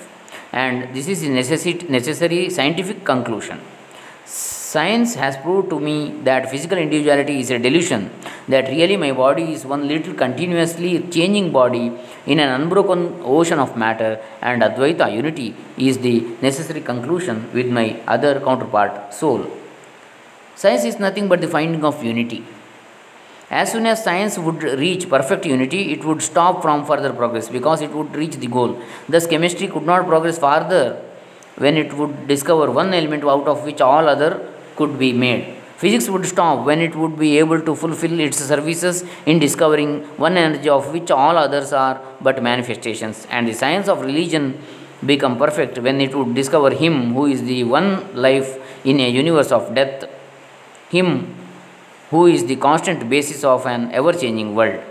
And 0.51 0.93
this 0.95 1.07
is 1.07 1.23
a 1.23 1.29
necessary 1.29 2.49
scientific 2.49 3.03
conclusion. 3.03 3.59
Science 4.25 5.15
has 5.15 5.37
proved 5.37 5.69
to 5.69 5.79
me 5.79 5.97
that 6.23 6.49
physical 6.51 6.77
individuality 6.77 7.39
is 7.39 7.49
a 7.49 7.57
delusion, 7.57 8.09
that 8.49 8.67
really 8.67 8.97
my 8.97 9.11
body 9.13 9.53
is 9.53 9.65
one 9.65 9.87
little 9.87 10.13
continuously 10.13 10.99
changing 11.15 11.51
body 11.51 11.93
in 12.25 12.39
an 12.39 12.49
unbroken 12.61 13.21
ocean 13.23 13.59
of 13.59 13.77
matter, 13.77 14.19
and 14.41 14.61
Advaita 14.61 15.13
unity 15.13 15.55
is 15.77 15.99
the 15.99 16.19
necessary 16.41 16.81
conclusion 16.81 17.49
with 17.53 17.69
my 17.69 17.97
other 18.05 18.41
counterpart, 18.41 19.13
soul. 19.13 19.45
Science 20.55 20.83
is 20.83 20.99
nothing 20.99 21.29
but 21.29 21.39
the 21.39 21.47
finding 21.47 21.85
of 21.85 22.03
unity. 22.03 22.43
As 23.49 23.71
soon 23.71 23.85
as 23.85 24.03
science 24.03 24.37
would 24.39 24.63
reach 24.63 25.07
perfect 25.07 25.45
unity, 25.45 25.93
it 25.93 26.03
would 26.03 26.21
stop 26.21 26.61
from 26.61 26.85
further 26.85 27.13
progress 27.13 27.47
because 27.47 27.81
it 27.81 27.91
would 27.91 28.15
reach 28.15 28.35
the 28.37 28.47
goal. 28.47 28.81
Thus, 29.07 29.27
chemistry 29.27 29.67
could 29.67 29.85
not 29.85 30.07
progress 30.07 30.39
farther 30.39 31.01
when 31.57 31.77
it 31.77 31.93
would 31.93 32.27
discover 32.27 32.71
one 32.71 32.93
element 32.93 33.23
out 33.23 33.47
of 33.47 33.63
which 33.63 33.81
all 33.81 34.09
other 34.09 34.51
could 34.75 34.97
be 34.97 35.13
made. 35.13 35.55
Physics 35.77 36.09
would 36.09 36.25
stop 36.25 36.65
when 36.65 36.79
it 36.79 36.95
would 36.95 37.19
be 37.19 37.37
able 37.37 37.61
to 37.61 37.75
fulfill 37.75 38.19
its 38.19 38.37
services 38.37 39.03
in 39.25 39.39
discovering 39.39 40.03
one 40.17 40.37
energy 40.37 40.69
of 40.69 40.91
which 40.91 41.11
all 41.11 41.37
others 41.37 41.73
are 41.73 42.01
but 42.21 42.41
manifestations, 42.41 43.27
and 43.29 43.47
the 43.47 43.53
science 43.53 43.87
of 43.87 44.01
religion 44.01 44.57
become 45.05 45.37
perfect 45.37 45.77
when 45.79 45.99
it 45.99 46.15
would 46.15 46.33
discover 46.33 46.71
Him 46.71 47.13
who 47.13 47.25
is 47.25 47.43
the 47.43 47.63
one 47.65 48.15
life 48.15 48.57
in 48.85 48.99
a 49.01 49.09
universe 49.09 49.51
of 49.51 49.75
death, 49.75 50.05
Him 50.89 51.34
who 52.09 52.27
is 52.27 52.45
the 52.45 52.55
constant 52.55 53.09
basis 53.09 53.43
of 53.43 53.65
an 53.65 53.91
ever 53.91 54.13
changing 54.13 54.55
world. 54.55 54.81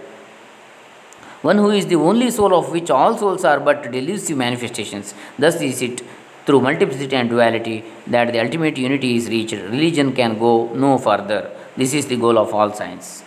One 1.42 1.58
who 1.58 1.70
is 1.70 1.86
the 1.86 1.96
only 1.96 2.30
soul 2.30 2.54
of 2.54 2.70
which 2.72 2.90
all 2.90 3.16
souls 3.18 3.44
are 3.44 3.60
but 3.60 3.90
delusive 3.92 4.36
manifestations. 4.36 5.14
Thus 5.38 5.60
is 5.60 5.82
it 5.82 6.02
through 6.46 6.60
multiplicity 6.60 7.16
and 7.16 7.28
duality 7.28 7.84
that 8.06 8.32
the 8.32 8.40
ultimate 8.40 8.76
unity 8.78 9.16
is 9.16 9.28
reached. 9.28 9.52
Religion 9.52 10.12
can 10.12 10.38
go 10.38 10.72
no 10.74 10.96
further. 10.98 11.50
This 11.76 11.92
is 11.94 12.06
the 12.06 12.16
goal 12.16 12.38
of 12.38 12.54
all 12.54 12.72
science. 12.72 13.24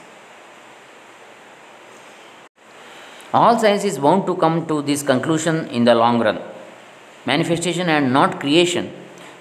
All 3.34 3.60
science 3.60 3.84
is 3.84 3.98
bound 4.00 4.26
to 4.26 4.36
come 4.36 4.66
to 4.68 4.82
this 4.82 5.04
conclusion 5.04 5.68
in 5.68 5.84
the 5.84 5.94
long 5.94 6.20
run. 6.20 6.40
Manifestation 7.26 7.90
and 7.90 8.14
not 8.14 8.40
creation 8.40 8.92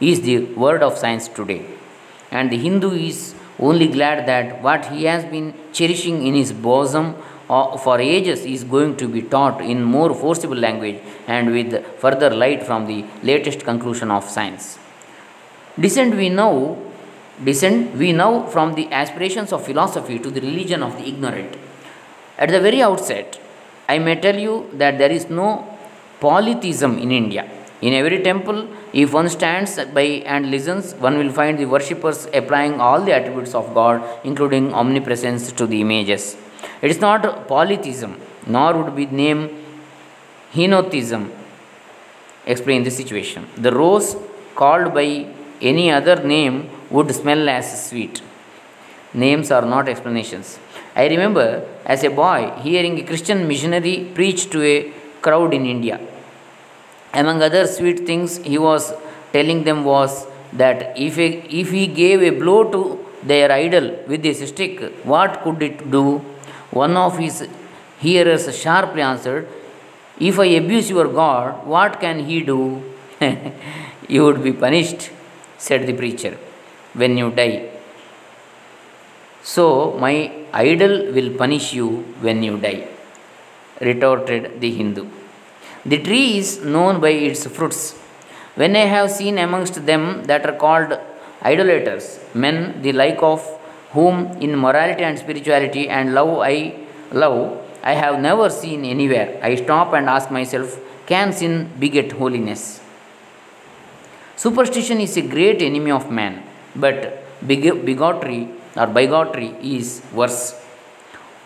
is 0.00 0.21
the 0.23 0.45
word 0.55 0.83
of 0.83 0.99
science 0.99 1.29
today. 1.29 1.65
And 2.31 2.50
the 2.50 2.59
Hindu 2.59 2.91
is 2.91 3.36
only 3.59 3.89
glad 3.89 4.27
that 4.27 4.63
what 4.63 4.87
he 4.87 5.05
has 5.05 5.25
been 5.25 5.55
cherishing 5.73 6.27
in 6.27 6.35
his 6.35 6.53
bosom 6.53 7.15
uh, 7.49 7.77
for 7.77 8.01
ages 8.01 8.45
is 8.45 8.65
going 8.65 8.97
to 8.97 9.09
be 9.09 9.23
taught 9.23 9.61
in 9.61 9.83
more 9.83 10.15
forcible 10.15 10.57
language 10.57 11.01
and 11.27 11.53
with 11.53 11.85
further 11.99 12.31
light 12.31 12.63
from 12.63 12.87
the 12.87 13.05
latest 13.23 13.61
conclusion 13.61 14.11
of 14.11 14.29
science. 14.29 14.79
Descend 15.79 16.17
we 16.17 16.29
know, 16.29 16.83
descend 17.43 17.99
we 17.99 18.13
know 18.13 18.47
from 18.47 18.75
the 18.75 18.91
aspirations 18.93 19.53
of 19.53 19.65
philosophy 19.65 20.19
to 20.19 20.31
the 20.31 20.41
religion 20.41 20.83
of 20.83 20.97
the 20.97 21.07
ignorant. 21.07 21.57
At 22.39 22.51
the 22.51 22.61
very 22.61 22.83
outset, 22.83 23.41
I 23.89 23.99
may 23.99 24.17
tell 24.17 24.39
you 24.39 24.69
that 24.75 24.99
there 24.99 25.11
is 25.11 25.31
no 25.31 25.79
polytheism 26.21 26.99
in 26.99 27.13
India. 27.13 27.49
In 27.83 27.92
every 27.92 28.23
temple, 28.23 28.68
if 28.92 29.12
one 29.12 29.28
stands 29.28 29.76
by 29.97 30.23
and 30.35 30.50
listens, 30.50 30.95
one 30.95 31.18
will 31.18 31.30
find 31.30 31.59
the 31.59 31.66
worshippers 31.66 32.26
applying 32.33 32.80
all 32.80 33.00
the 33.02 33.14
attributes 33.14 33.54
of 33.54 33.75
God, 33.75 34.02
including 34.25 34.73
omnipresence, 34.73 35.52
to 35.52 35.66
the 35.66 35.80
images. 35.83 36.37
It 36.80 36.90
is 36.90 37.00
not 37.00 37.49
polytheism, 37.49 38.21
nor 38.47 38.83
would 38.83 38.97
be 38.97 39.06
name 39.06 39.62
henotheism. 40.52 41.30
Explain 42.47 42.85
the 42.85 42.90
situation. 42.90 43.47
The 43.56 43.73
rose 43.73 44.16
called 44.54 44.95
by 44.95 45.26
any 45.61 45.90
other 45.90 46.16
name 46.25 46.71
would 46.90 47.14
smell 47.14 47.49
as 47.49 47.88
sweet. 47.88 48.23
Names 49.12 49.50
are 49.50 49.66
not 49.66 49.88
explanations. 49.88 50.59
I 50.95 51.09
remember 51.09 51.66
as 51.85 52.04
a 52.04 52.11
boy 52.11 52.52
hearing 52.62 52.99
a 52.99 53.02
Christian 53.02 53.47
missionary 53.47 54.11
preach 54.14 54.49
to 54.50 54.62
a 54.62 54.92
crowd 55.21 55.52
in 55.52 55.66
India. 55.66 56.00
Among 57.21 57.39
other 57.49 57.65
sweet 57.77 58.01
things 58.09 58.31
he 58.53 58.59
was 58.69 58.85
telling 59.35 59.61
them 59.69 59.79
was 59.85 60.13
that 60.61 60.79
if, 61.07 61.19
a, 61.19 61.29
if 61.63 61.71
he 61.71 61.87
gave 61.87 62.23
a 62.23 62.31
blow 62.43 62.61
to 62.75 62.81
their 63.31 63.51
idol 63.51 63.87
with 64.07 64.23
his 64.23 64.41
stick, 64.49 64.81
what 65.13 65.41
could 65.43 65.63
it 65.63 65.91
do? 65.91 66.07
One 66.83 66.97
of 66.97 67.19
his 67.19 67.49
hearers 67.99 68.45
sharply 68.63 69.03
answered, 69.03 69.49
If 70.19 70.39
I 70.39 70.47
abuse 70.63 70.91
your 70.91 71.09
God, 71.09 71.67
what 71.67 72.01
can 72.01 72.21
he 72.29 72.43
do? 72.43 72.61
you 74.09 74.25
would 74.25 74.43
be 74.43 74.53
punished, 74.53 75.11
said 75.59 75.87
the 75.87 75.95
preacher, 75.95 76.37
when 76.95 77.17
you 77.17 77.31
die. 77.31 77.71
So, 79.43 79.97
my 80.05 80.15
idol 80.53 81.13
will 81.13 81.31
punish 81.43 81.73
you 81.73 81.89
when 82.21 82.43
you 82.43 82.59
die, 82.59 82.89
retorted 83.81 84.61
the 84.61 84.71
Hindu. 84.71 85.07
The 85.90 85.99
tree 86.07 86.38
is 86.38 86.49
known 86.75 86.95
by 87.00 87.11
its 87.28 87.47
fruits. 87.57 87.81
When 88.61 88.75
I 88.75 88.87
have 88.95 89.09
seen 89.19 89.38
amongst 89.38 89.76
them 89.90 90.25
that 90.31 90.45
are 90.49 90.57
called 90.64 90.99
idolaters, 91.50 92.07
men 92.35 92.83
the 92.83 92.93
like 92.93 93.23
of 93.23 93.40
whom 93.93 94.14
in 94.45 94.52
morality 94.64 95.05
and 95.09 95.16
spirituality 95.25 95.88
and 95.88 96.12
love 96.12 96.38
I 96.40 96.57
love, 97.12 97.62
I 97.85 97.93
have 98.02 98.19
never 98.21 98.50
seen 98.50 98.85
anywhere. 98.85 99.38
I 99.49 99.55
stop 99.55 99.93
and 99.93 100.09
ask 100.09 100.28
myself, 100.38 100.76
can 101.07 101.33
sin 101.33 101.71
beget 101.78 102.11
holiness? 102.21 102.81
Superstition 104.35 105.00
is 105.00 105.16
a 105.16 105.23
great 105.23 105.62
enemy 105.62 105.93
of 105.93 106.11
man, 106.11 106.43
but 106.75 107.23
bigotry 107.47 108.49
or 108.76 108.88
bigotry 108.88 109.55
is 109.76 110.02
worse. 110.12 110.40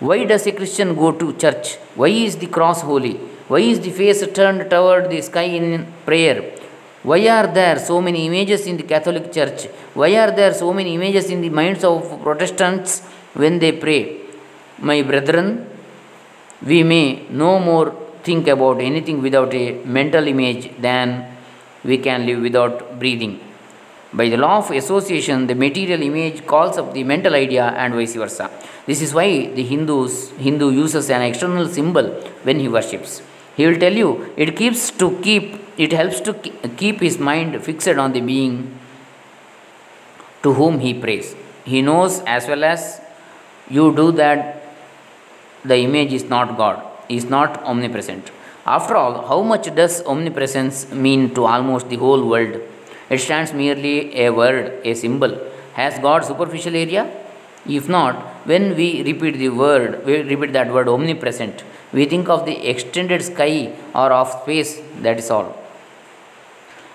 Why 0.00 0.25
does 0.25 0.47
a 0.47 0.52
Christian 0.52 0.94
go 0.94 1.12
to 1.12 1.35
church? 1.35 1.76
Why 1.94 2.09
is 2.09 2.38
the 2.38 2.47
cross 2.47 2.80
holy? 2.80 3.20
Why 3.50 3.62
is 3.71 3.78
the 3.85 3.90
face 3.90 4.21
turned 4.38 4.71
toward 4.73 5.04
the 5.12 5.21
sky 5.28 5.49
in 5.59 5.85
prayer? 6.09 6.37
Why 7.02 7.21
are 7.37 7.49
there 7.59 7.78
so 7.80 8.00
many 8.00 8.21
images 8.28 8.64
in 8.71 8.76
the 8.76 8.85
Catholic 8.92 9.33
Church? 9.37 9.61
Why 10.00 10.11
are 10.23 10.30
there 10.30 10.54
so 10.54 10.73
many 10.73 10.95
images 10.95 11.26
in 11.35 11.40
the 11.40 11.49
minds 11.61 11.83
of 11.83 12.23
Protestants 12.23 13.00
when 13.42 13.59
they 13.59 13.73
pray? 13.73 14.02
My 14.78 15.02
brethren, 15.02 15.66
we 16.64 16.85
may 16.85 17.26
no 17.28 17.59
more 17.59 17.88
think 18.23 18.47
about 18.47 18.80
anything 18.80 19.21
without 19.21 19.52
a 19.52 19.83
mental 19.99 20.28
image 20.28 20.71
than 20.87 21.09
we 21.83 21.99
can 21.99 22.26
live 22.26 22.42
without 22.42 23.00
breathing. 23.00 23.40
By 24.12 24.28
the 24.28 24.37
law 24.37 24.59
of 24.59 24.71
association, 24.71 25.49
the 25.49 25.57
material 25.57 26.02
image 26.02 26.47
calls 26.47 26.78
up 26.78 26.92
the 26.92 27.02
mental 27.02 27.35
idea 27.35 27.64
and 27.64 27.95
vice 27.95 28.14
versa. 28.14 28.49
This 28.87 29.02
is 29.02 29.12
why 29.12 29.49
the 29.59 29.64
Hindus 29.64 30.30
Hindu 30.47 30.71
uses 30.71 31.11
an 31.11 31.23
external 31.23 31.66
symbol 31.66 32.07
when 32.45 32.61
he 32.61 32.69
worships. 32.69 33.23
He 33.57 33.66
will 33.66 33.78
tell 33.78 33.92
you 33.92 34.33
it 34.37 34.57
keeps 34.57 34.90
to 35.02 35.19
keep 35.23 35.61
it 35.76 35.92
helps 35.92 36.21
to 36.21 36.35
keep 36.76 37.00
his 37.00 37.19
mind 37.19 37.62
fixed 37.64 37.88
on 37.88 38.12
the 38.12 38.21
being 38.21 38.78
to 40.42 40.52
whom 40.54 40.80
he 40.80 40.92
prays. 40.95 41.35
He 41.64 41.83
knows 41.83 42.21
as 42.26 42.47
well 42.47 42.64
as 42.64 43.00
you 43.69 43.95
do 43.95 44.12
that 44.12 44.62
the 45.64 45.76
image 45.76 46.12
is 46.12 46.25
not 46.25 46.57
God, 46.57 46.83
is 47.09 47.25
not 47.25 47.62
omnipresent. 47.64 48.30
After 48.66 48.97
all, 48.97 49.26
how 49.26 49.42
much 49.42 49.75
does 49.75 50.02
omnipresence 50.04 50.90
mean 50.92 51.35
to 51.35 51.45
almost 51.45 51.88
the 51.88 51.97
whole 51.97 52.28
world? 52.28 52.61
It 53.09 53.19
stands 53.19 53.52
merely 53.52 54.19
a 54.25 54.30
word, 54.30 54.80
a 54.85 54.95
symbol. 54.95 55.38
Has 55.75 55.99
God 55.99 56.25
superficial 56.25 56.76
area? 56.76 57.11
If 57.67 57.88
not, 57.88 58.14
when 58.47 58.75
we 58.75 59.02
repeat 59.02 59.37
the 59.37 59.50
word, 59.50 60.05
we 60.05 60.23
repeat 60.23 60.52
that 60.55 60.73
word 60.73 60.88
omnipresent, 60.88 61.62
we 61.93 62.07
think 62.07 62.29
of 62.29 62.47
the 62.47 62.69
extended 62.69 63.23
sky 63.23 63.73
or 63.95 64.12
of 64.12 64.43
space, 64.43 64.81
that 65.02 65.19
is 65.19 65.31
all. 65.31 65.57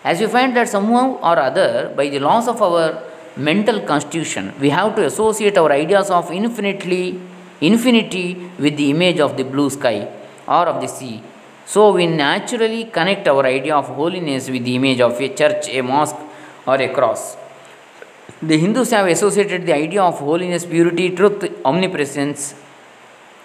As 0.04 0.20
we 0.20 0.28
find 0.28 0.56
that 0.56 0.70
somehow 0.70 1.18
or 1.18 1.38
other, 1.40 1.94
by 1.96 2.10
the 2.10 2.20
laws 2.20 2.48
of 2.48 2.62
our 2.62 3.04
mental 3.36 3.82
constitution, 3.82 4.54
we 4.60 4.70
have 4.70 4.96
to 4.96 5.06
associate 5.06 5.58
our 5.58 5.72
ideas 5.72 6.10
of 6.10 6.32
infinitely 6.32 7.20
infinity 7.62 8.50
with 8.60 8.78
the 8.78 8.92
image 8.92 9.20
of 9.20 9.36
the 9.38 9.44
blue 9.44 9.70
sky 9.70 10.08
or 10.48 10.66
of 10.68 10.82
the 10.82 10.88
sea. 10.88 11.22
So 11.66 11.92
we 11.94 12.06
naturally 12.08 12.86
connect 12.86 13.28
our 13.28 13.46
idea 13.46 13.76
of 13.76 13.88
holiness 13.88 14.50
with 14.50 14.64
the 14.64 14.76
image 14.76 15.02
of 15.02 15.20
a 15.20 15.30
church, 15.30 15.68
a 15.70 15.82
mosque, 15.82 16.16
or 16.68 16.76
a 16.76 16.94
cross. 16.94 17.38
The 18.42 18.58
Hindus 18.58 18.92
have 18.92 19.08
associated 19.08 19.66
the 19.66 19.74
idea 19.74 20.02
of 20.04 20.20
holiness, 20.20 20.66
purity, 20.66 21.12
truth, 21.12 21.50
omnipresence, 21.64 22.56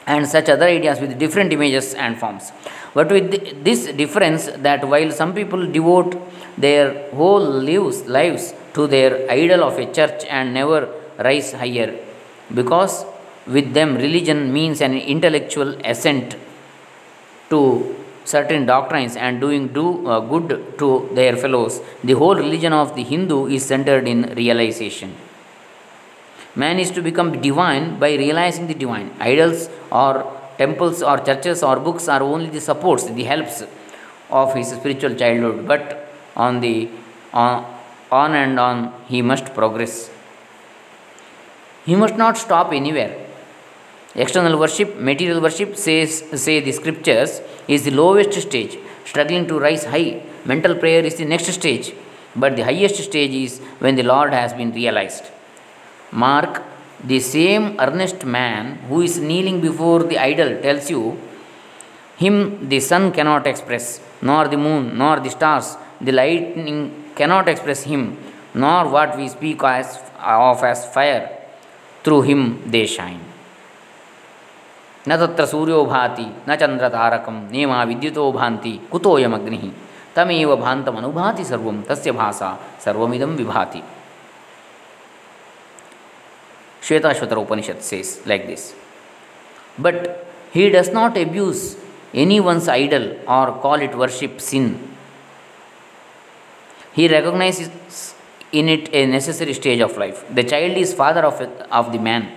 and 0.07 0.27
such 0.27 0.49
other 0.49 0.67
ideas 0.67 1.01
with 1.01 1.19
different 1.19 1.53
images 1.53 1.95
and 1.95 2.19
forms. 2.19 2.51
But 2.95 3.11
with 3.11 3.65
this 3.65 3.87
difference 3.93 4.47
that 4.47 4.87
while 4.87 5.13
some 5.13 5.33
people 5.35 5.71
devote 5.71 6.17
their 6.59 7.11
whole 7.13 7.41
lives, 7.41 8.07
lives 8.07 8.55
to 8.75 8.87
their 8.87 9.31
idol 9.31 9.63
of 9.63 9.79
a 9.79 9.93
church 9.93 10.25
and 10.29 10.53
never 10.55 10.89
rise 11.19 11.53
higher, 11.53 11.97
because 12.53 13.05
with 13.47 13.73
them 13.73 13.95
religion 13.97 14.53
means 14.53 14.81
an 14.81 14.95
intellectual 14.95 15.75
ascent 15.85 16.37
to 17.51 17.97
certain 18.25 18.67
doctrines 18.67 19.17
and 19.17 19.41
doing 19.41 19.69
do 19.69 20.07
uh, 20.07 20.21
good 20.21 20.79
to 20.79 21.09
their 21.15 21.37
fellows. 21.37 21.81
The 22.05 22.13
whole 22.13 22.35
religion 22.35 22.73
of 22.73 22.95
the 22.95 23.03
hindu 23.03 23.47
is 23.47 23.65
centered 23.65 24.07
in 24.07 24.35
realization. 24.37 25.15
Man 26.55 26.79
is 26.79 26.91
to 26.93 27.03
become 27.03 27.41
divine 27.41 27.99
by 27.99 28.15
realizing 28.17 28.67
the 28.67 28.75
divine. 28.75 29.11
Idols 29.21 29.69
or 29.91 30.37
temples 30.59 31.03
or 31.03 31.19
churches 31.19 31.63
or 31.63 31.77
books 31.79 32.09
are 32.09 32.23
only 32.23 32.51
the 32.51 32.61
supports 32.61 33.05
the 33.05 33.25
helps 33.25 33.63
of 34.31 34.55
his 34.55 34.69
spiritual 34.69 35.15
childhood. 35.15 35.67
But 35.67 36.13
on 36.37 36.61
the 36.61 36.89
on, 37.33 37.65
on 38.11 38.35
and 38.35 38.59
on 38.59 38.93
he 39.09 39.23
must 39.23 39.55
progress. 39.55 40.11
He 41.87 41.97
must 41.97 42.17
not 42.17 42.37
stop 42.37 42.73
anywhere. 42.73 43.27
External 44.15 44.59
worship, 44.59 44.97
material 44.99 45.41
worship, 45.41 45.77
says, 45.77 46.25
say 46.35 46.59
the 46.61 46.73
scriptures, 46.73 47.41
is 47.75 47.85
the 47.89 47.95
lowest 48.03 48.35
stage, 48.49 48.75
struggling 49.11 49.47
to 49.51 49.59
rise 49.67 49.85
high. 49.95 50.11
Mental 50.53 50.75
prayer 50.83 51.03
is 51.11 51.17
the 51.21 51.29
next 51.33 51.49
stage, 51.61 51.87
but 52.43 52.57
the 52.57 52.65
highest 52.71 52.97
stage 53.11 53.35
is 53.45 53.53
when 53.83 53.95
the 54.01 54.07
Lord 54.13 54.33
has 54.41 54.53
been 54.61 54.73
realized. 54.81 55.25
Mark, 56.11 56.63
the 57.13 57.21
same 57.21 57.65
earnest 57.79 58.25
man 58.25 58.65
who 58.89 59.01
is 59.09 59.19
kneeling 59.19 59.61
before 59.61 60.03
the 60.11 60.19
idol 60.19 60.51
tells 60.67 60.91
you, 60.91 61.03
Him 62.17 62.69
the 62.69 62.81
sun 62.81 63.13
cannot 63.13 63.47
express, 63.47 64.01
nor 64.21 64.43
the 64.49 64.61
moon, 64.67 64.99
nor 64.99 65.21
the 65.21 65.31
stars, 65.31 65.77
the 66.01 66.13
lightning 66.13 66.81
cannot 67.15 67.49
express 67.49 67.83
Him, 67.93 68.03
nor 68.55 68.89
what 68.89 69.17
we 69.17 69.29
speak 69.29 69.63
as, 69.63 69.99
of 70.19 70.63
as 70.65 70.93
fire. 70.95 71.27
Through 72.03 72.23
Him 72.23 72.71
they 72.71 72.87
shine. 72.87 73.30
न 75.11 75.17
त्र 75.37 75.47
सूर्यो 75.47 75.85
भाति, 75.85 76.27
न 76.49 76.57
चंद्र 76.57 76.89
तारकम 76.89 77.37
नेमा 77.53 77.83
विद्युतो 77.85 78.31
भांति 78.33 78.79
कुतोयमग्नि 78.91 79.73
तमेव 80.17 80.57
भांतमनुभाति 80.57 81.45
भाषा 82.13 82.59
सर्वमिदं 82.85 83.37
विभाति। 83.37 83.83
Shvetashvatara 86.83 87.37
Upanishad 87.37 87.81
says 87.83 88.23
like 88.29 88.47
this 88.47 88.73
but 89.81 90.07
he 90.55 90.69
does 90.71 90.91
not 90.95 91.17
abuse 91.17 91.59
any 92.19 92.39
one's 92.41 92.69
idol 92.69 93.05
or 93.29 93.51
call 93.63 93.83
it 93.83 93.95
worship 93.95 94.39
since 94.41 94.75
he 96.97 97.07
recognize 97.09 97.71
in 98.55 98.69
it 98.69 98.89
a 98.95 99.05
necessary 99.07 99.55
stage 99.55 99.83
of 99.83 99.99
life 100.01 100.25
the 100.33 100.43
child 100.49 100.79
is 100.79 100.95
father 100.97 101.25
of 101.25 101.43
of 101.73 101.91
the 101.91 102.01
man 102.01 102.29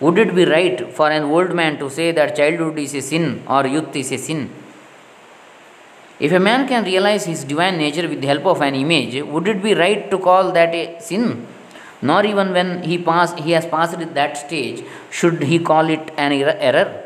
would 0.00 0.18
it 0.18 0.34
be 0.34 0.44
right 0.44 0.92
for 0.92 1.10
an 1.10 1.24
old 1.24 1.54
man 1.54 1.78
to 1.78 1.88
say 1.88 2.10
that 2.12 2.36
childhood 2.36 2.78
is 2.78 2.94
a 2.94 3.02
sin 3.02 3.42
or 3.46 3.66
youth 3.66 3.94
is 3.94 4.10
a 4.12 4.18
sin? 4.18 4.50
If 6.18 6.32
a 6.32 6.40
man 6.40 6.66
can 6.66 6.84
realize 6.84 7.24
his 7.26 7.44
divine 7.44 7.76
nature 7.78 8.08
with 8.08 8.20
the 8.20 8.26
help 8.26 8.46
of 8.46 8.60
an 8.60 8.74
image, 8.74 9.22
would 9.22 9.46
it 9.48 9.62
be 9.62 9.74
right 9.74 10.10
to 10.10 10.18
call 10.18 10.52
that 10.52 10.74
a 10.74 11.00
sin? 11.00 11.46
Nor 12.02 12.24
even 12.24 12.52
when 12.52 12.82
he 12.82 12.98
pass, 12.98 13.34
he 13.34 13.52
has 13.52 13.66
passed 13.66 13.98
that 14.14 14.36
stage, 14.36 14.84
should 15.10 15.42
he 15.42 15.58
call 15.58 15.88
it 15.88 16.10
an 16.16 16.32
er-, 16.32 16.56
error? 16.58 17.02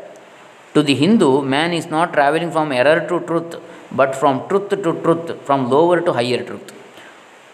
To 0.73 0.83
the 0.83 0.93
Hindu, 0.93 1.41
man 1.41 1.73
is 1.73 1.87
not 1.87 2.13
traveling 2.13 2.51
from 2.51 2.71
error 2.71 3.07
to 3.07 3.19
truth, 3.21 3.55
but 3.91 4.15
from 4.15 4.47
truth 4.47 4.69
to 4.69 4.77
truth, 4.77 5.41
from 5.43 5.69
lower 5.69 6.01
to 6.01 6.13
higher 6.13 6.43
truth. 6.43 6.73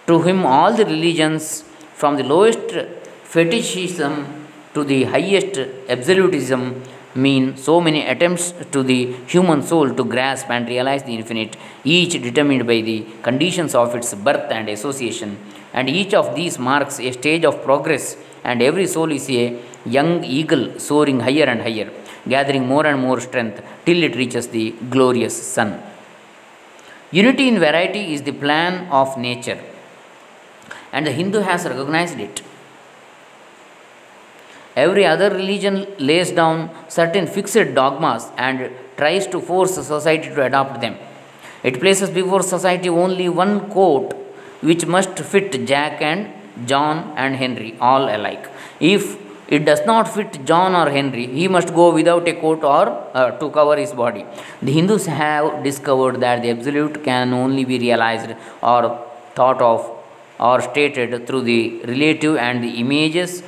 To 0.08 0.22
him, 0.22 0.46
all 0.46 0.74
the 0.74 0.86
religions, 0.86 1.64
from 1.94 2.18
the 2.18 2.24
lowest 2.24 2.72
fetishism 3.24 4.45
to 4.76 4.84
the 4.84 5.00
highest 5.14 5.58
absolutism 5.96 6.62
mean 7.26 7.44
so 7.56 7.80
many 7.86 8.02
attempts 8.14 8.46
to 8.74 8.84
the 8.84 9.00
human 9.34 9.62
soul 9.64 9.88
to 10.00 10.04
grasp 10.14 10.50
and 10.50 10.68
realize 10.68 11.04
the 11.04 11.16
infinite, 11.20 11.56
each 11.84 12.14
determined 12.22 12.68
by 12.68 12.82
the 12.82 13.06
conditions 13.28 13.74
of 13.74 13.96
its 13.96 14.14
birth 14.14 14.52
and 14.52 14.68
association. 14.70 15.38
And 15.74 15.90
each 15.90 16.14
of 16.14 16.36
these 16.36 16.60
marks 16.60 17.00
a 17.00 17.12
stage 17.12 17.46
of 17.46 17.64
progress, 17.64 18.18
and 18.44 18.62
every 18.62 18.88
soul 18.88 19.12
is 19.12 19.30
a 19.30 19.60
young 19.86 20.24
eagle 20.24 20.80
soaring 20.80 21.20
higher 21.22 21.46
and 21.54 21.62
higher, 21.62 21.90
gathering 22.28 22.66
more 22.68 22.86
and 22.86 23.00
more 23.02 23.20
strength 23.20 23.64
till 23.86 24.04
it 24.04 24.16
reaches 24.16 24.48
the 24.48 24.72
glorious 24.90 25.36
sun. 25.56 25.82
Unity 27.12 27.48
in 27.48 27.60
variety 27.60 28.14
is 28.14 28.24
the 28.24 28.32
plan 28.32 28.88
of 28.90 29.18
nature, 29.18 29.60
and 30.92 31.08
the 31.08 31.12
Hindu 31.12 31.40
has 31.40 31.66
recognized 31.66 32.20
it. 32.20 32.42
Every 34.76 35.06
other 35.06 35.30
religion 35.30 35.88
lays 36.00 36.32
down 36.32 36.70
certain 36.90 37.28
fixed 37.28 37.74
dogmas 37.74 38.28
and 38.38 38.72
tries 38.98 39.26
to 39.28 39.40
force 39.40 39.76
society 39.76 40.30
to 40.30 40.44
adopt 40.44 40.82
them. 40.82 40.96
It 41.64 41.80
places 41.80 42.10
before 42.10 42.42
society 42.44 42.90
only 42.90 43.30
one 43.30 43.72
coat 43.72 44.14
which 44.62 44.86
must 44.86 45.18
fit 45.20 45.66
Jack 45.66 46.02
and 46.02 46.32
John 46.68 47.14
and 47.16 47.36
Henry, 47.36 47.76
all 47.80 48.04
alike. 48.04 48.50
If 48.80 49.18
it 49.48 49.64
does 49.64 49.86
not 49.86 50.08
fit 50.14 50.44
John 50.46 50.76
or 50.76 50.90
Henry, 50.90 51.28
he 51.28 51.48
must 51.48 51.74
go 51.74 51.94
without 51.94 52.28
a 52.28 52.34
coat 52.34 52.64
or 52.64 52.88
uh, 53.14 53.32
to 53.40 53.50
cover 53.50 53.78
his 53.78 53.94
body. 53.94 54.26
The 54.62 54.72
Hindus 54.72 55.06
have 55.06 55.64
discovered 55.64 56.20
that 56.22 56.42
the 56.42 56.50
absolute 56.50 57.04
can 57.04 57.34
only 57.34 57.64
be 57.64 57.78
realized 57.80 58.32
or 58.62 59.06
thought 59.36 59.62
of 59.62 59.92
or 60.40 60.62
stated 60.62 61.28
through 61.28 61.44
the 61.44 61.82
relative 61.86 62.38
and 62.38 62.64
the 62.64 62.72
images 62.80 63.44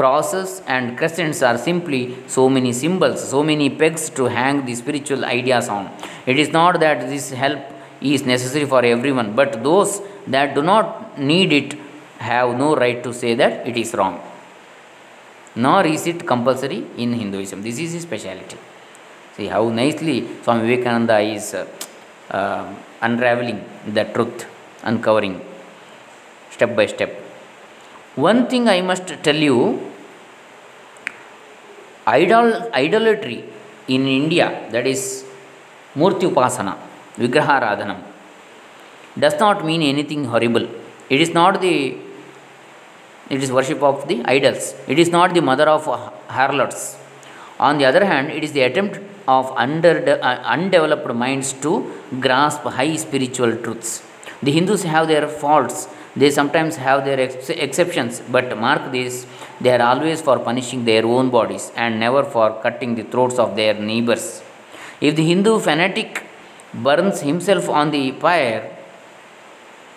Crosses 0.00 0.62
and 0.66 0.96
crescents 0.98 1.42
are 1.42 1.58
simply 1.58 2.16
so 2.26 2.48
many 2.48 2.72
symbols, 2.72 3.18
so 3.32 3.42
many 3.42 3.68
pegs 3.68 4.08
to 4.18 4.24
hang 4.36 4.64
the 4.64 4.74
spiritual 4.74 5.26
ideas 5.26 5.68
on. 5.68 5.90
It 6.24 6.38
is 6.38 6.50
not 6.58 6.80
that 6.80 7.00
this 7.10 7.30
help 7.42 7.60
is 8.00 8.24
necessary 8.24 8.64
for 8.64 8.82
everyone, 8.82 9.34
but 9.34 9.62
those 9.62 10.00
that 10.26 10.54
do 10.54 10.62
not 10.62 11.18
need 11.18 11.52
it 11.52 11.74
have 12.16 12.56
no 12.56 12.74
right 12.74 13.02
to 13.02 13.12
say 13.12 13.34
that 13.34 13.68
it 13.68 13.76
is 13.76 13.92
wrong. 13.92 14.18
Nor 15.54 15.86
is 15.86 16.06
it 16.06 16.26
compulsory 16.26 16.86
in 16.96 17.12
Hinduism. 17.12 17.60
This 17.60 17.78
is 17.78 17.92
his 17.92 18.04
speciality. 18.04 18.56
See 19.36 19.48
how 19.48 19.68
nicely 19.68 20.26
Swami 20.42 20.62
Vivekananda 20.66 21.18
is 21.20 21.52
uh, 21.52 21.66
uh, 22.30 22.72
unraveling 23.02 23.62
the 23.86 24.04
truth, 24.04 24.46
uncovering 24.82 25.38
step 26.48 26.74
by 26.74 26.86
step. 26.86 27.12
One 28.16 28.46
thing 28.48 28.66
I 28.66 28.80
must 28.80 29.06
tell 29.22 29.36
you 29.36 29.89
idol, 32.18 32.48
idolatry 32.84 33.38
in 33.94 34.02
India, 34.20 34.46
that 34.74 34.86
is 34.86 35.24
Murti 36.00 36.26
Upasana, 36.30 36.76
Vigraharadhanam, 37.16 38.00
does 39.18 39.38
not 39.44 39.64
mean 39.64 39.82
anything 39.82 40.24
horrible. 40.24 40.66
It 41.08 41.20
is 41.20 41.32
not 41.40 41.60
the 41.60 41.74
it 43.34 43.40
is 43.44 43.50
worship 43.56 43.80
of 43.88 44.08
the 44.08 44.16
idols. 44.24 44.74
It 44.88 44.98
is 44.98 45.10
not 45.16 45.34
the 45.34 45.42
mother 45.50 45.68
of 45.68 45.84
harlots. 46.36 46.96
On 47.60 47.78
the 47.78 47.84
other 47.84 48.04
hand, 48.04 48.30
it 48.30 48.42
is 48.42 48.52
the 48.52 48.62
attempt 48.62 48.98
of 49.28 49.52
under, 49.64 49.92
uh, 50.20 50.36
undeveloped 50.54 51.14
minds 51.14 51.52
to 51.64 51.72
grasp 52.18 52.62
high 52.62 52.96
spiritual 52.96 53.52
truths. 53.64 54.02
The 54.42 54.50
Hindus 54.50 54.82
have 54.82 55.06
their 55.06 55.28
faults, 55.28 55.86
they 56.16 56.30
sometimes 56.30 56.76
have 56.76 57.04
their 57.04 57.20
ex- 57.20 57.50
exceptions, 57.50 58.20
but 58.34 58.56
mark 58.58 58.90
this 58.90 59.26
they 59.60 59.70
are 59.76 59.82
always 59.90 60.20
for 60.22 60.38
punishing 60.38 60.84
their 60.84 61.04
own 61.04 61.28
bodies 61.30 61.70
and 61.76 62.00
never 62.00 62.22
for 62.24 62.60
cutting 62.62 62.94
the 62.94 63.02
throats 63.02 63.38
of 63.38 63.56
their 63.56 63.74
neighbors. 63.74 64.42
If 65.00 65.16
the 65.16 65.26
Hindu 65.26 65.58
fanatic 65.60 66.24
burns 66.72 67.20
himself 67.20 67.68
on 67.68 67.90
the 67.90 68.12
pyre, 68.12 68.76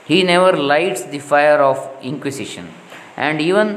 he 0.06 0.24
never 0.24 0.54
lights 0.58 1.04
the 1.04 1.20
fire 1.20 1.60
of 1.72 1.78
inquisition, 2.02 2.70
and 3.16 3.40
even 3.40 3.68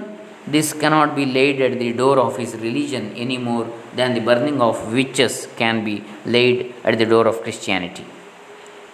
this 0.47 0.73
cannot 0.73 1.15
be 1.15 1.25
laid 1.27 1.61
at 1.61 1.79
the 1.79 1.93
door 1.93 2.19
of 2.19 2.37
his 2.37 2.55
religion 2.57 3.13
any 3.17 3.39
more 3.39 3.67
than 3.95 4.15
the 4.15 4.21
burning 4.21 4.61
of 4.61 4.93
witches 4.93 5.49
can 5.57 5.85
be 5.85 6.05
laid 6.25 6.75
at 6.85 6.99
the 6.99 7.07
door 7.07 7.27
of 7.27 7.43
Christianity. 7.43 8.05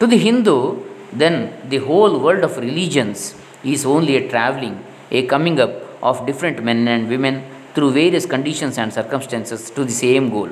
To 0.00 0.06
the 0.06 0.16
Hindu, 0.16 0.82
then 1.12 1.68
the 1.68 1.78
whole 1.78 2.18
world 2.18 2.42
of 2.44 2.56
religions 2.56 3.34
is 3.62 3.84
only 3.84 4.16
a 4.16 4.28
traveling, 4.28 4.82
a 5.10 5.26
coming 5.26 5.60
up 5.60 5.81
of 6.02 6.26
different 6.26 6.62
men 6.62 6.88
and 6.88 7.08
women 7.08 7.44
through 7.74 7.92
various 7.92 8.26
conditions 8.26 8.78
and 8.78 8.92
circumstances 8.92 9.70
to 9.70 9.84
the 9.84 9.96
same 10.04 10.28
goal. 10.30 10.50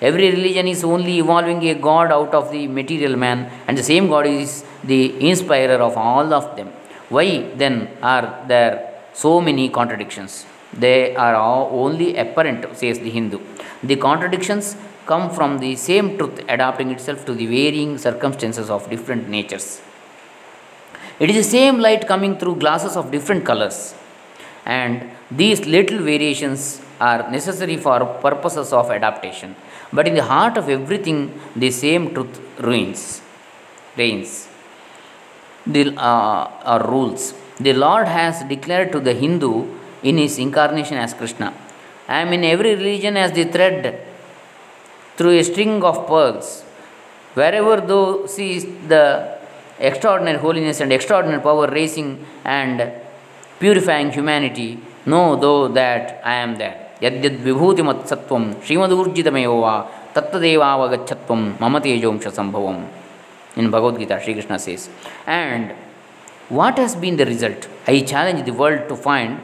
Every 0.00 0.30
religion 0.30 0.66
is 0.66 0.84
only 0.84 1.18
evolving 1.18 1.62
a 1.68 1.74
God 1.74 2.12
out 2.12 2.34
of 2.34 2.50
the 2.50 2.66
material 2.66 3.16
man, 3.16 3.50
and 3.66 3.78
the 3.78 3.82
same 3.82 4.08
God 4.08 4.26
is 4.26 4.64
the 4.84 5.28
inspirer 5.30 5.78
of 5.88 5.96
all 5.96 6.34
of 6.34 6.56
them. 6.56 6.68
Why 7.08 7.26
then 7.54 7.88
are 8.02 8.44
there 8.46 8.74
so 9.12 9.40
many 9.40 9.68
contradictions? 9.68 10.44
They 10.72 11.14
are 11.16 11.34
only 11.36 12.16
apparent, 12.16 12.76
says 12.76 12.98
the 12.98 13.10
Hindu. 13.10 13.38
The 13.82 13.96
contradictions 13.96 14.76
come 15.06 15.30
from 15.30 15.58
the 15.58 15.76
same 15.76 16.18
truth 16.18 16.40
adapting 16.48 16.90
itself 16.90 17.24
to 17.26 17.32
the 17.32 17.46
varying 17.46 17.96
circumstances 17.96 18.68
of 18.68 18.90
different 18.90 19.28
natures. 19.28 19.80
It 21.18 21.30
is 21.30 21.36
the 21.36 21.50
same 21.58 21.78
light 21.78 22.06
coming 22.06 22.36
through 22.36 22.56
glasses 22.56 22.96
of 22.96 23.10
different 23.10 23.46
colors, 23.46 23.94
and 24.66 25.10
these 25.30 25.60
little 25.66 25.98
variations 25.98 26.80
are 27.00 27.30
necessary 27.30 27.76
for 27.76 27.98
purposes 28.26 28.72
of 28.72 28.90
adaptation. 28.90 29.54
But 29.92 30.08
in 30.08 30.14
the 30.14 30.24
heart 30.24 30.56
of 30.56 30.68
everything, 30.68 31.40
the 31.54 31.70
same 31.70 32.12
truth 32.14 32.40
ruins, 32.60 33.22
reigns, 33.96 34.48
the, 35.66 35.94
uh, 35.96 36.86
rules. 36.88 37.34
The 37.60 37.72
Lord 37.72 38.08
has 38.08 38.42
declared 38.44 38.92
to 38.92 39.00
the 39.00 39.14
Hindu 39.14 39.66
in 40.02 40.18
his 40.18 40.38
incarnation 40.38 40.96
as 40.98 41.14
Krishna, 41.14 41.54
I 42.08 42.20
am 42.20 42.32
in 42.32 42.44
every 42.44 42.74
religion 42.74 43.16
as 43.16 43.32
the 43.32 43.44
thread 43.44 44.06
through 45.16 45.38
a 45.38 45.42
string 45.42 45.82
of 45.82 46.06
pearls. 46.06 46.62
Wherever 47.34 47.80
thou 47.80 48.26
seest 48.26 48.68
the 48.88 49.38
extraordinary 49.78 50.38
holiness 50.38 50.80
and 50.80 50.92
extraordinary 50.92 51.42
power 51.42 51.66
raising 51.66 52.24
and 52.44 52.92
purifying 53.61 54.11
humanity, 54.11 54.69
know 55.05 55.25
though 55.35 55.61
that 55.81 56.05
I 56.33 56.37
am 56.45 56.53
there. 56.61 56.77
ಯದ್ಯದ್ 57.05 57.37
ವಿಭೂತಿಮತ್ಸತ್ವಂ 57.49 58.43
ಶ್ರೀಮದೂರ್ಜಿತಮೇವ 58.65 59.53
ವಾ 59.63 59.75
ತತ್ತದೇವಾವಗಚ್ಚತ್ವಂ 60.15 61.43
ಮಮ 61.61 61.77
ತೇಜೋಂಶ 61.85 62.27
ಸಂಭವಂ 62.39 62.79
in 63.55 63.69
Bhagavad 63.69 63.99
Gita, 63.99 64.21
Sri 64.23 64.33
Krishna 64.33 64.57
says. 64.59 64.89
And 65.25 65.73
what 66.49 66.77
has 66.77 66.95
been 66.95 67.17
the 67.17 67.25
result? 67.25 67.67
I 67.87 68.01
challenge 68.01 68.45
the 68.45 68.53
world 68.53 68.87
to 68.89 68.95
find 68.95 69.39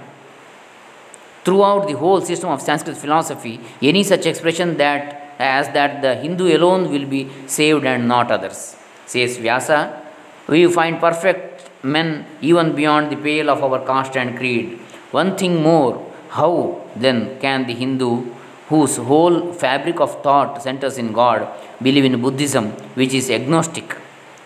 throughout 1.44 1.88
the 1.88 1.98
whole 1.98 2.22
system 2.22 2.50
of 2.50 2.62
Sanskrit 2.62 2.98
philosophy 2.98 3.60
any 3.82 4.04
such 4.04 4.26
expression 4.26 4.78
that 4.78 5.34
as 5.40 5.70
that 5.70 6.02
the 6.02 6.16
Hindu 6.16 6.56
alone 6.58 6.90
will 6.92 7.06
be 7.06 7.30
saved 7.46 7.86
and 7.86 8.08
not 8.08 8.32
others. 8.32 8.76
Says 9.06 9.38
Vyasa, 9.38 10.02
we 10.48 10.72
find 10.72 11.00
perfect 11.00 11.51
men 11.83 12.25
even 12.41 12.75
beyond 12.75 13.11
the 13.11 13.17
pale 13.17 13.51
of 13.51 13.63
our 13.63 13.85
caste 13.85 14.17
and 14.17 14.37
creed. 14.37 14.79
One 15.11 15.37
thing 15.37 15.63
more, 15.63 16.11
how 16.31 16.81
then 16.97 17.39
can 17.41 17.67
the 17.67 17.75
Hindu, 17.75 18.27
whose 18.69 18.97
whole 18.97 19.53
fabric 19.53 20.01
of 20.01 20.23
thought 20.23 20.63
centers 20.63 20.99
in 20.99 21.13
God, 21.13 21.49
believe 21.83 22.05
in 22.05 22.21
Buddhism, 22.21 22.71
which 22.95 23.13
is 23.13 23.31
agnostic, 23.31 23.97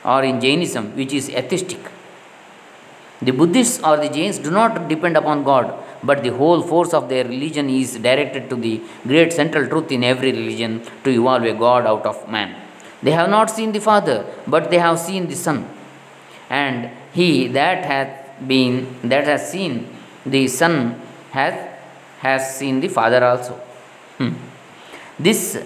or 0.04 0.24
in 0.24 0.40
Jainism, 0.40 0.96
which 0.96 1.12
is 1.12 1.28
atheistic? 1.30 1.78
The 3.22 3.32
Buddhists 3.32 3.82
or 3.82 3.96
the 3.96 4.08
Jains 4.08 4.38
do 4.38 4.50
not 4.50 4.88
depend 4.88 5.16
upon 5.16 5.44
God, 5.44 5.72
but 6.02 6.22
the 6.22 6.32
whole 6.32 6.60
force 6.62 6.92
of 6.92 7.08
their 7.08 7.24
religion 7.24 7.70
is 7.70 7.96
directed 7.98 8.50
to 8.50 8.56
the 8.56 8.82
great 9.06 9.32
central 9.32 9.66
truth 9.66 9.90
in 9.90 10.04
every 10.04 10.32
religion 10.32 10.82
to 11.04 11.10
evolve 11.10 11.44
a 11.44 11.54
God 11.54 11.86
out 11.86 12.04
of 12.04 12.28
man. 12.28 12.54
They 13.02 13.12
have 13.12 13.30
not 13.30 13.50
seen 13.50 13.72
the 13.72 13.80
Father, 13.80 14.26
but 14.46 14.70
they 14.70 14.78
have 14.78 14.98
seen 14.98 15.26
the 15.28 15.34
Son. 15.34 15.66
And 16.48 16.90
he 17.12 17.48
that 17.48 17.84
hath 17.84 18.46
been 18.46 18.86
that 19.02 19.24
has 19.24 19.50
seen 19.50 19.88
the 20.24 20.46
Son 20.48 21.00
hath 21.30 21.58
has 22.18 22.56
seen 22.58 22.80
the 22.80 22.88
Father 22.88 23.24
also. 23.24 23.54
Hmm. 24.18 24.34
This, 25.18 25.64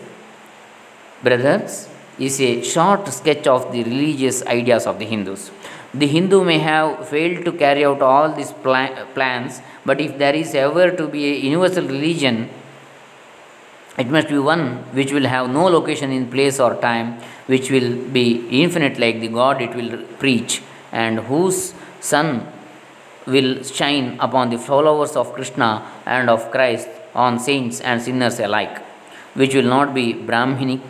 brothers, 1.23 1.89
is 2.19 2.41
a 2.41 2.63
short 2.63 3.09
sketch 3.09 3.47
of 3.47 3.73
the 3.73 3.83
religious 3.85 4.45
ideas 4.47 4.87
of 4.87 4.99
the 4.99 5.07
Hindus. 5.07 5.51
The 5.93 6.07
Hindu 6.07 6.45
may 6.45 6.59
have 6.59 7.09
failed 7.09 7.45
to 7.47 7.53
carry 7.53 7.85
out 7.85 8.03
all 8.03 8.33
these 8.33 8.53
pla- 8.53 9.07
plans, 9.15 9.61
but 9.85 10.01
if 10.01 10.19
there 10.19 10.35
is 10.35 10.55
ever 10.55 10.91
to 10.93 11.09
be 11.09 11.25
a 11.33 11.37
universal 11.39 11.85
religion, 11.85 12.49
it 13.99 14.07
must 14.07 14.29
be 14.29 14.39
one 14.39 14.79
which 14.99 15.13
will 15.13 15.27
have 15.27 15.51
no 15.51 15.65
location 15.67 16.13
in 16.13 16.31
place 16.31 16.61
or 16.61 16.75
time, 16.77 17.21
which 17.47 17.71
will 17.71 17.97
be 18.19 18.47
infinite 18.63 18.99
like 18.99 19.21
the 19.21 19.29
God 19.29 19.61
it 19.61 19.75
will 19.75 20.05
preach, 20.19 20.63
and 20.93 21.21
whose 21.21 21.75
sun 22.01 22.47
will 23.27 23.63
shine 23.63 24.17
upon 24.21 24.51
the 24.51 24.59
followers 24.59 25.17
of 25.17 25.33
Krishna 25.35 25.87
and 26.07 26.29
of 26.31 26.51
Christ, 26.51 26.89
on 27.15 27.39
saints 27.39 27.81
and 27.81 28.01
sinners 28.01 28.39
alike, 28.39 28.79
which 29.35 29.55
will 29.55 29.71
not 29.77 29.93
be 29.95 30.13
Brahminic 30.13 30.81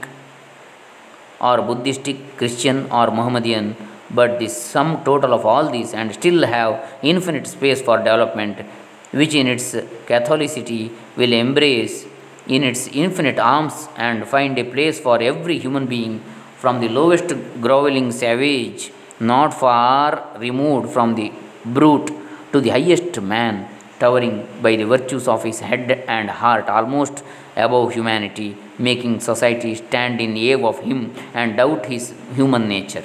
or 1.41 1.63
Buddhistic, 1.63 2.37
Christian 2.37 2.91
or 2.91 3.11
Mohammedan, 3.11 3.77
but 4.11 4.39
the 4.39 4.49
sum 4.49 5.03
total 5.05 5.33
of 5.33 5.47
all 5.47 5.71
these 5.71 5.95
and 5.95 6.13
still 6.13 6.45
have 6.45 6.99
infinite 7.03 7.47
space 7.47 7.81
for 7.81 7.97
development, 7.99 8.59
which 9.13 9.35
in 9.35 9.47
its 9.47 9.75
Catholicity 10.07 10.91
will 11.17 11.33
embrace 11.33 12.07
in 12.47 12.65
its 12.65 12.89
infinite 12.89 13.39
arms 13.39 13.89
and 13.97 14.27
find 14.27 14.59
a 14.59 14.65
place 14.65 14.99
for 14.99 15.23
every 15.23 15.59
human 15.59 15.87
being 15.87 16.21
from 16.57 16.81
the 16.81 16.89
lowest 16.89 17.29
groveling 17.61 18.11
savage, 18.13 18.93
not 19.21 19.53
far 19.53 20.29
removed 20.39 20.91
from 20.91 21.15
the 21.15 21.33
brute, 21.65 22.11
to 22.53 22.61
the 22.61 22.71
highest 22.71 23.21
man, 23.21 23.69
towering 23.99 24.49
by 24.63 24.75
the 24.77 24.85
virtues 24.85 25.29
of 25.29 25.45
his 25.45 25.61
head 25.61 26.05
and 26.09 26.31
heart 26.31 26.69
almost 26.69 27.23
above 27.57 27.93
humanity, 27.93 28.57
making 28.79 29.21
society 29.21 29.75
stand 29.75 30.21
in 30.21 30.33
awe 30.37 30.69
of 30.69 30.81
him 30.81 31.15
and 31.35 31.57
doubt 31.57 31.87
his 31.87 32.15
human 32.35 32.67
nature. 32.69 33.05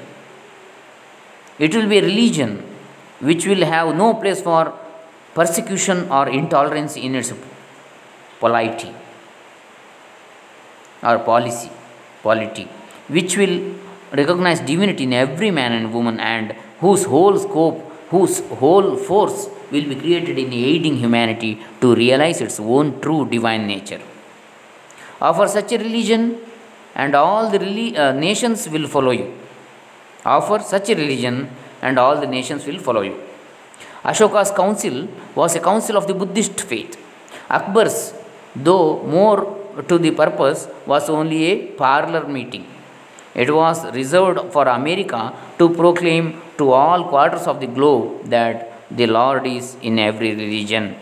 It 1.59 1.75
will 1.75 1.87
be 1.87 1.99
a 1.99 2.01
religion 2.01 2.63
which 3.19 3.45
will 3.45 3.65
have 3.65 3.95
no 3.95 4.13
place 4.15 4.41
for 4.41 4.73
persecution 5.33 6.09
or 6.09 6.29
intolerance 6.29 6.95
in 6.95 7.15
its 7.15 7.33
polity 8.39 8.93
or 11.03 11.19
policy, 11.19 11.69
polity, 12.23 12.67
which 13.07 13.37
will 13.37 13.75
recognize 14.21 14.59
divinity 14.59 15.03
in 15.03 15.13
every 15.13 15.51
man 15.51 15.71
and 15.73 15.93
woman 15.93 16.19
and 16.19 16.55
whose 16.79 17.03
whole 17.05 17.37
scope, 17.37 17.79
whose 18.09 18.39
whole 18.61 18.95
force 18.95 19.49
will 19.71 19.87
be 19.91 19.95
created 19.95 20.37
in 20.37 20.51
aiding 20.53 20.97
humanity 20.97 21.59
to 21.81 21.95
realize 21.95 22.41
its 22.41 22.59
own 22.59 22.99
true 23.01 23.27
divine 23.35 23.65
nature. 23.67 24.01
Offer 25.21 25.47
such 25.47 25.71
a 25.71 25.77
religion, 25.77 26.37
and 26.93 27.15
all 27.15 27.49
the 27.49 27.59
uh, 27.97 28.11
nations 28.11 28.69
will 28.69 28.87
follow 28.87 29.11
you. 29.11 29.33
Offer 30.25 30.59
such 30.59 30.89
a 30.89 30.95
religion, 30.95 31.49
and 31.81 31.97
all 31.97 32.19
the 32.19 32.27
nations 32.27 32.65
will 32.65 32.79
follow 32.79 33.01
you. 33.01 33.15
Ashoka's 34.03 34.51
council 34.51 35.07
was 35.33 35.55
a 35.55 35.59
council 35.59 35.97
of 35.97 36.05
the 36.07 36.13
Buddhist 36.13 36.61
faith. 36.61 36.93
Akbar's, 37.49 38.13
though 38.55 39.03
more 39.03 39.39
to 39.87 39.97
the 39.97 40.11
purpose, 40.11 40.67
was 40.85 41.09
only 41.09 41.39
a 41.51 41.55
parlor 41.83 42.27
meeting. 42.27 42.65
It 43.35 43.53
was 43.53 43.85
reserved 43.93 44.53
for 44.53 44.65
America 44.67 45.33
to 45.59 45.69
proclaim 45.69 46.41
to 46.57 46.71
all 46.71 47.03
quarters 47.09 47.47
of 47.47 47.59
the 47.59 47.67
globe 47.67 48.29
that 48.29 48.71
the 48.89 49.07
Lord 49.07 49.45
is 49.45 49.75
in 49.81 49.99
every 49.99 50.31
religion. 50.33 50.95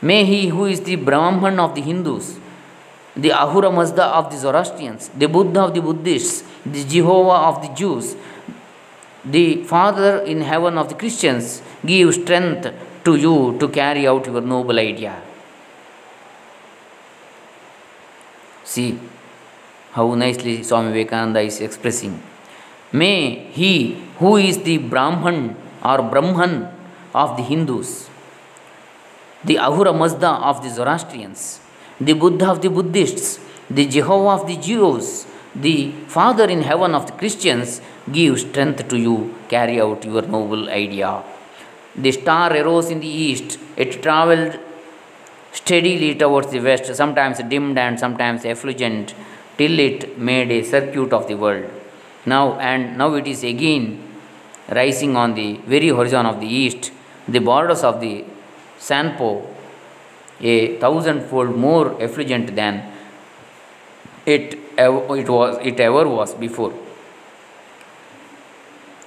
May 0.00 0.24
he 0.24 0.48
who 0.48 0.66
is 0.66 0.80
the 0.82 0.96
Brahman 0.96 1.58
of 1.58 1.74
the 1.74 1.80
Hindus, 1.80 2.38
the 3.16 3.30
Ahura 3.30 3.70
Mazda 3.72 4.04
of 4.04 4.30
the 4.30 4.36
Zoroastrians, 4.36 5.08
the 5.08 5.26
Buddha 5.26 5.62
of 5.62 5.74
the 5.74 5.80
Buddhists, 5.80 6.44
the 6.64 6.84
Jehovah 6.84 7.48
of 7.48 7.62
the 7.62 7.74
Jews, 7.74 8.14
the 9.24 9.64
Father 9.64 10.18
in 10.18 10.42
heaven 10.42 10.78
of 10.78 10.88
the 10.88 10.94
Christians 10.94 11.62
give 11.84 12.14
strength 12.14 12.72
to 13.04 13.16
you 13.16 13.56
to 13.58 13.68
carry 13.68 14.06
out 14.06 14.26
your 14.26 14.40
noble 14.40 14.78
idea. 14.78 15.20
See 18.62 18.98
how 19.96 20.14
nicely 20.14 20.62
Swami 20.62 20.92
Vivekananda 20.92 21.40
is 21.40 21.60
expressing. 21.66 22.14
May 22.92 23.18
he 23.58 23.70
who 24.18 24.36
is 24.36 24.58
the 24.68 24.76
Brahman 24.92 25.56
or 25.82 25.98
Brahman 26.12 26.68
of 27.14 27.36
the 27.38 27.42
Hindus, 27.42 28.10
the 29.42 29.56
Ahura 29.56 29.92
Mazda 29.94 30.32
of 30.50 30.62
the 30.62 30.68
Zoroastrians, 30.68 31.60
the 31.98 32.12
Buddha 32.12 32.50
of 32.50 32.60
the 32.60 32.68
Buddhists, 32.68 33.40
the 33.70 33.86
Jehovah 33.86 34.42
of 34.42 34.46
the 34.46 34.56
Jews, 34.56 35.26
the 35.54 35.92
Father 36.16 36.44
in 36.44 36.60
heaven 36.60 36.94
of 36.94 37.06
the 37.06 37.12
Christians 37.12 37.80
give 38.12 38.38
strength 38.38 38.86
to 38.90 38.98
you 38.98 39.34
carry 39.48 39.80
out 39.80 40.04
your 40.04 40.22
noble 40.22 40.68
idea. 40.68 41.22
The 41.96 42.12
star 42.12 42.54
arose 42.54 42.90
in 42.90 43.00
the 43.00 43.08
east, 43.28 43.58
it 43.76 44.02
travelled 44.02 44.58
steadily 45.52 46.14
towards 46.14 46.50
the 46.50 46.60
west, 46.60 46.94
sometimes 46.94 47.38
dimmed 47.54 47.78
and 47.78 47.98
sometimes 47.98 48.44
effulgent, 48.44 49.14
till 49.58 49.78
it 49.78 50.18
made 50.18 50.50
a 50.50 50.62
circuit 50.62 51.12
of 51.12 51.26
the 51.28 51.34
world. 51.34 51.70
Now 52.24 52.58
and 52.58 52.98
now 52.98 53.14
it 53.14 53.26
is 53.26 53.42
again 53.44 54.02
rising 54.68 55.16
on 55.16 55.34
the 55.34 55.58
very 55.66 55.88
horizon 55.88 56.26
of 56.26 56.40
the 56.40 56.46
east, 56.46 56.92
the 57.28 57.38
borders 57.38 57.84
of 57.84 58.00
the 58.00 58.24
Sanpo, 58.78 59.46
a 60.40 60.76
thousandfold 60.78 61.56
more 61.56 62.00
effulgent 62.02 62.54
than 62.54 62.92
it, 64.26 64.58
it 64.76 65.28
was 65.28 65.58
it 65.62 65.80
ever 65.80 66.06
was 66.08 66.34
before. 66.34 66.72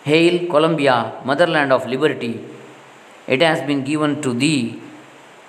Hail, 0.04 0.48
Columbia, 0.48 1.22
motherland 1.26 1.72
of 1.72 1.86
liberty! 1.86 2.44
It 3.28 3.42
has 3.42 3.62
been 3.68 3.84
given 3.84 4.22
to 4.22 4.34
thee, 4.34 4.80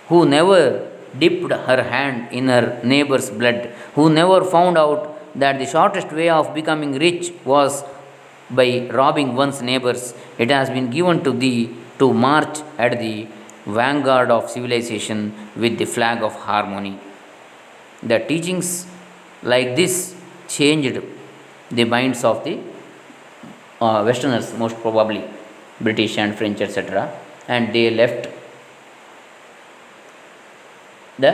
who 0.09 0.27
never 0.27 0.90
dipped 1.19 1.53
her 1.53 1.83
hand 1.83 2.33
in 2.33 2.49
her 2.49 2.81
neighbor's 2.85 3.31
blood, 3.31 3.73
who 3.95 4.11
never 4.11 4.45
found 4.45 4.79
out 4.79 5.17
that 5.35 5.59
the 5.59 5.67
shortest 5.67 6.13
way 6.13 6.29
of 6.29 6.55
becoming 6.55 6.93
rich 6.99 7.33
was 7.45 7.85
by 8.51 8.89
robbing 8.91 9.35
one's 9.37 9.63
neighbors. 9.63 10.15
It 10.39 10.51
has 10.51 10.71
been 10.71 10.91
given 10.91 11.23
to 11.25 11.33
thee 11.33 11.77
to 11.99 12.13
march 12.13 12.61
at 12.79 12.99
the 12.99 13.27
vanguard 13.67 14.31
of 14.31 14.51
civilization 14.51 15.35
with 15.57 15.79
the 15.79 15.85
flag 15.85 16.23
of 16.23 16.35
harmony. 16.35 16.99
The 18.03 18.19
teachings 18.21 18.87
like 19.43 19.77
this 19.77 20.15
changed 20.49 21.01
the 21.71 21.85
minds 21.85 22.25
of 22.25 22.43
the 22.45 22.59
uh, 23.81 24.03
Westerners, 24.05 24.53
most 24.55 24.77
probably 24.81 25.23
British 25.81 26.19
and 26.19 26.35
French, 26.35 26.61
etc., 26.61 27.13
and 27.49 27.73
they 27.75 27.91
left 27.91 28.29
the 31.25 31.33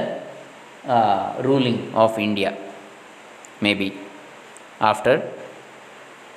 uh, 0.86 1.40
ruling 1.42 1.94
of 1.94 2.18
India, 2.18 2.56
maybe 3.60 3.88
after 4.80 5.14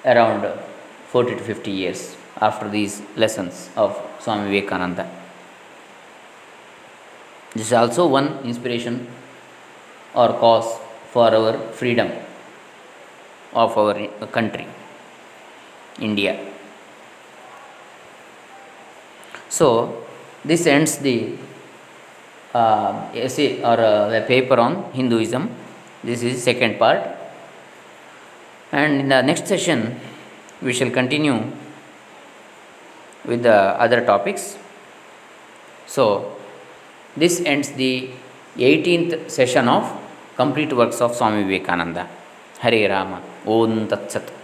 around 0.06 0.44
40 1.08 1.36
to 1.36 1.44
50 1.44 1.72
years 1.72 2.16
after 2.48 2.70
these 2.70 3.02
lessons 3.16 3.70
of 3.76 3.92
Swami 4.20 4.50
Vivekananda. 4.52 5.10
This 7.54 7.68
is 7.68 7.74
also 7.74 8.08
one 8.08 8.40
inspiration 8.44 9.08
or 10.14 10.30
cause 10.44 10.70
for 11.12 11.28
our 11.40 11.54
freedom 11.80 12.10
of 13.54 13.76
our 13.78 13.96
country, 14.38 14.68
India. 16.00 16.34
So, 19.50 20.06
this 20.46 20.68
ends 20.68 21.00
the 21.00 21.36
uh, 22.54 23.10
essay 23.14 23.62
or 23.62 23.80
uh, 23.80 24.26
paper 24.28 24.60
on 24.60 24.92
Hinduism. 24.94 25.50
This 26.04 26.24
is 26.24 26.44
second 26.44 26.80
part. 26.80 27.02
And 28.72 29.02
in 29.02 29.10
the 29.10 29.22
next 29.22 29.48
session, 29.48 30.00
we 30.62 30.74
shall 30.74 30.92
continue 30.92 31.44
with 33.26 33.44
the 33.44 33.58
other 33.84 34.06
topics. 34.06 34.58
So, 35.88 36.36
this 37.18 37.42
ends 37.42 37.72
the 37.72 38.12
18th 38.58 39.30
session 39.30 39.68
of 39.68 39.84
complete 40.36 40.72
works 40.74 41.02
of 41.02 41.16
Swami 41.16 41.44
Vivekananda. 41.44 42.08
Hare 42.60 42.90
Rama. 42.90 43.22
Om 43.46 43.88
Tat 43.88 44.12
Sat. 44.12 44.39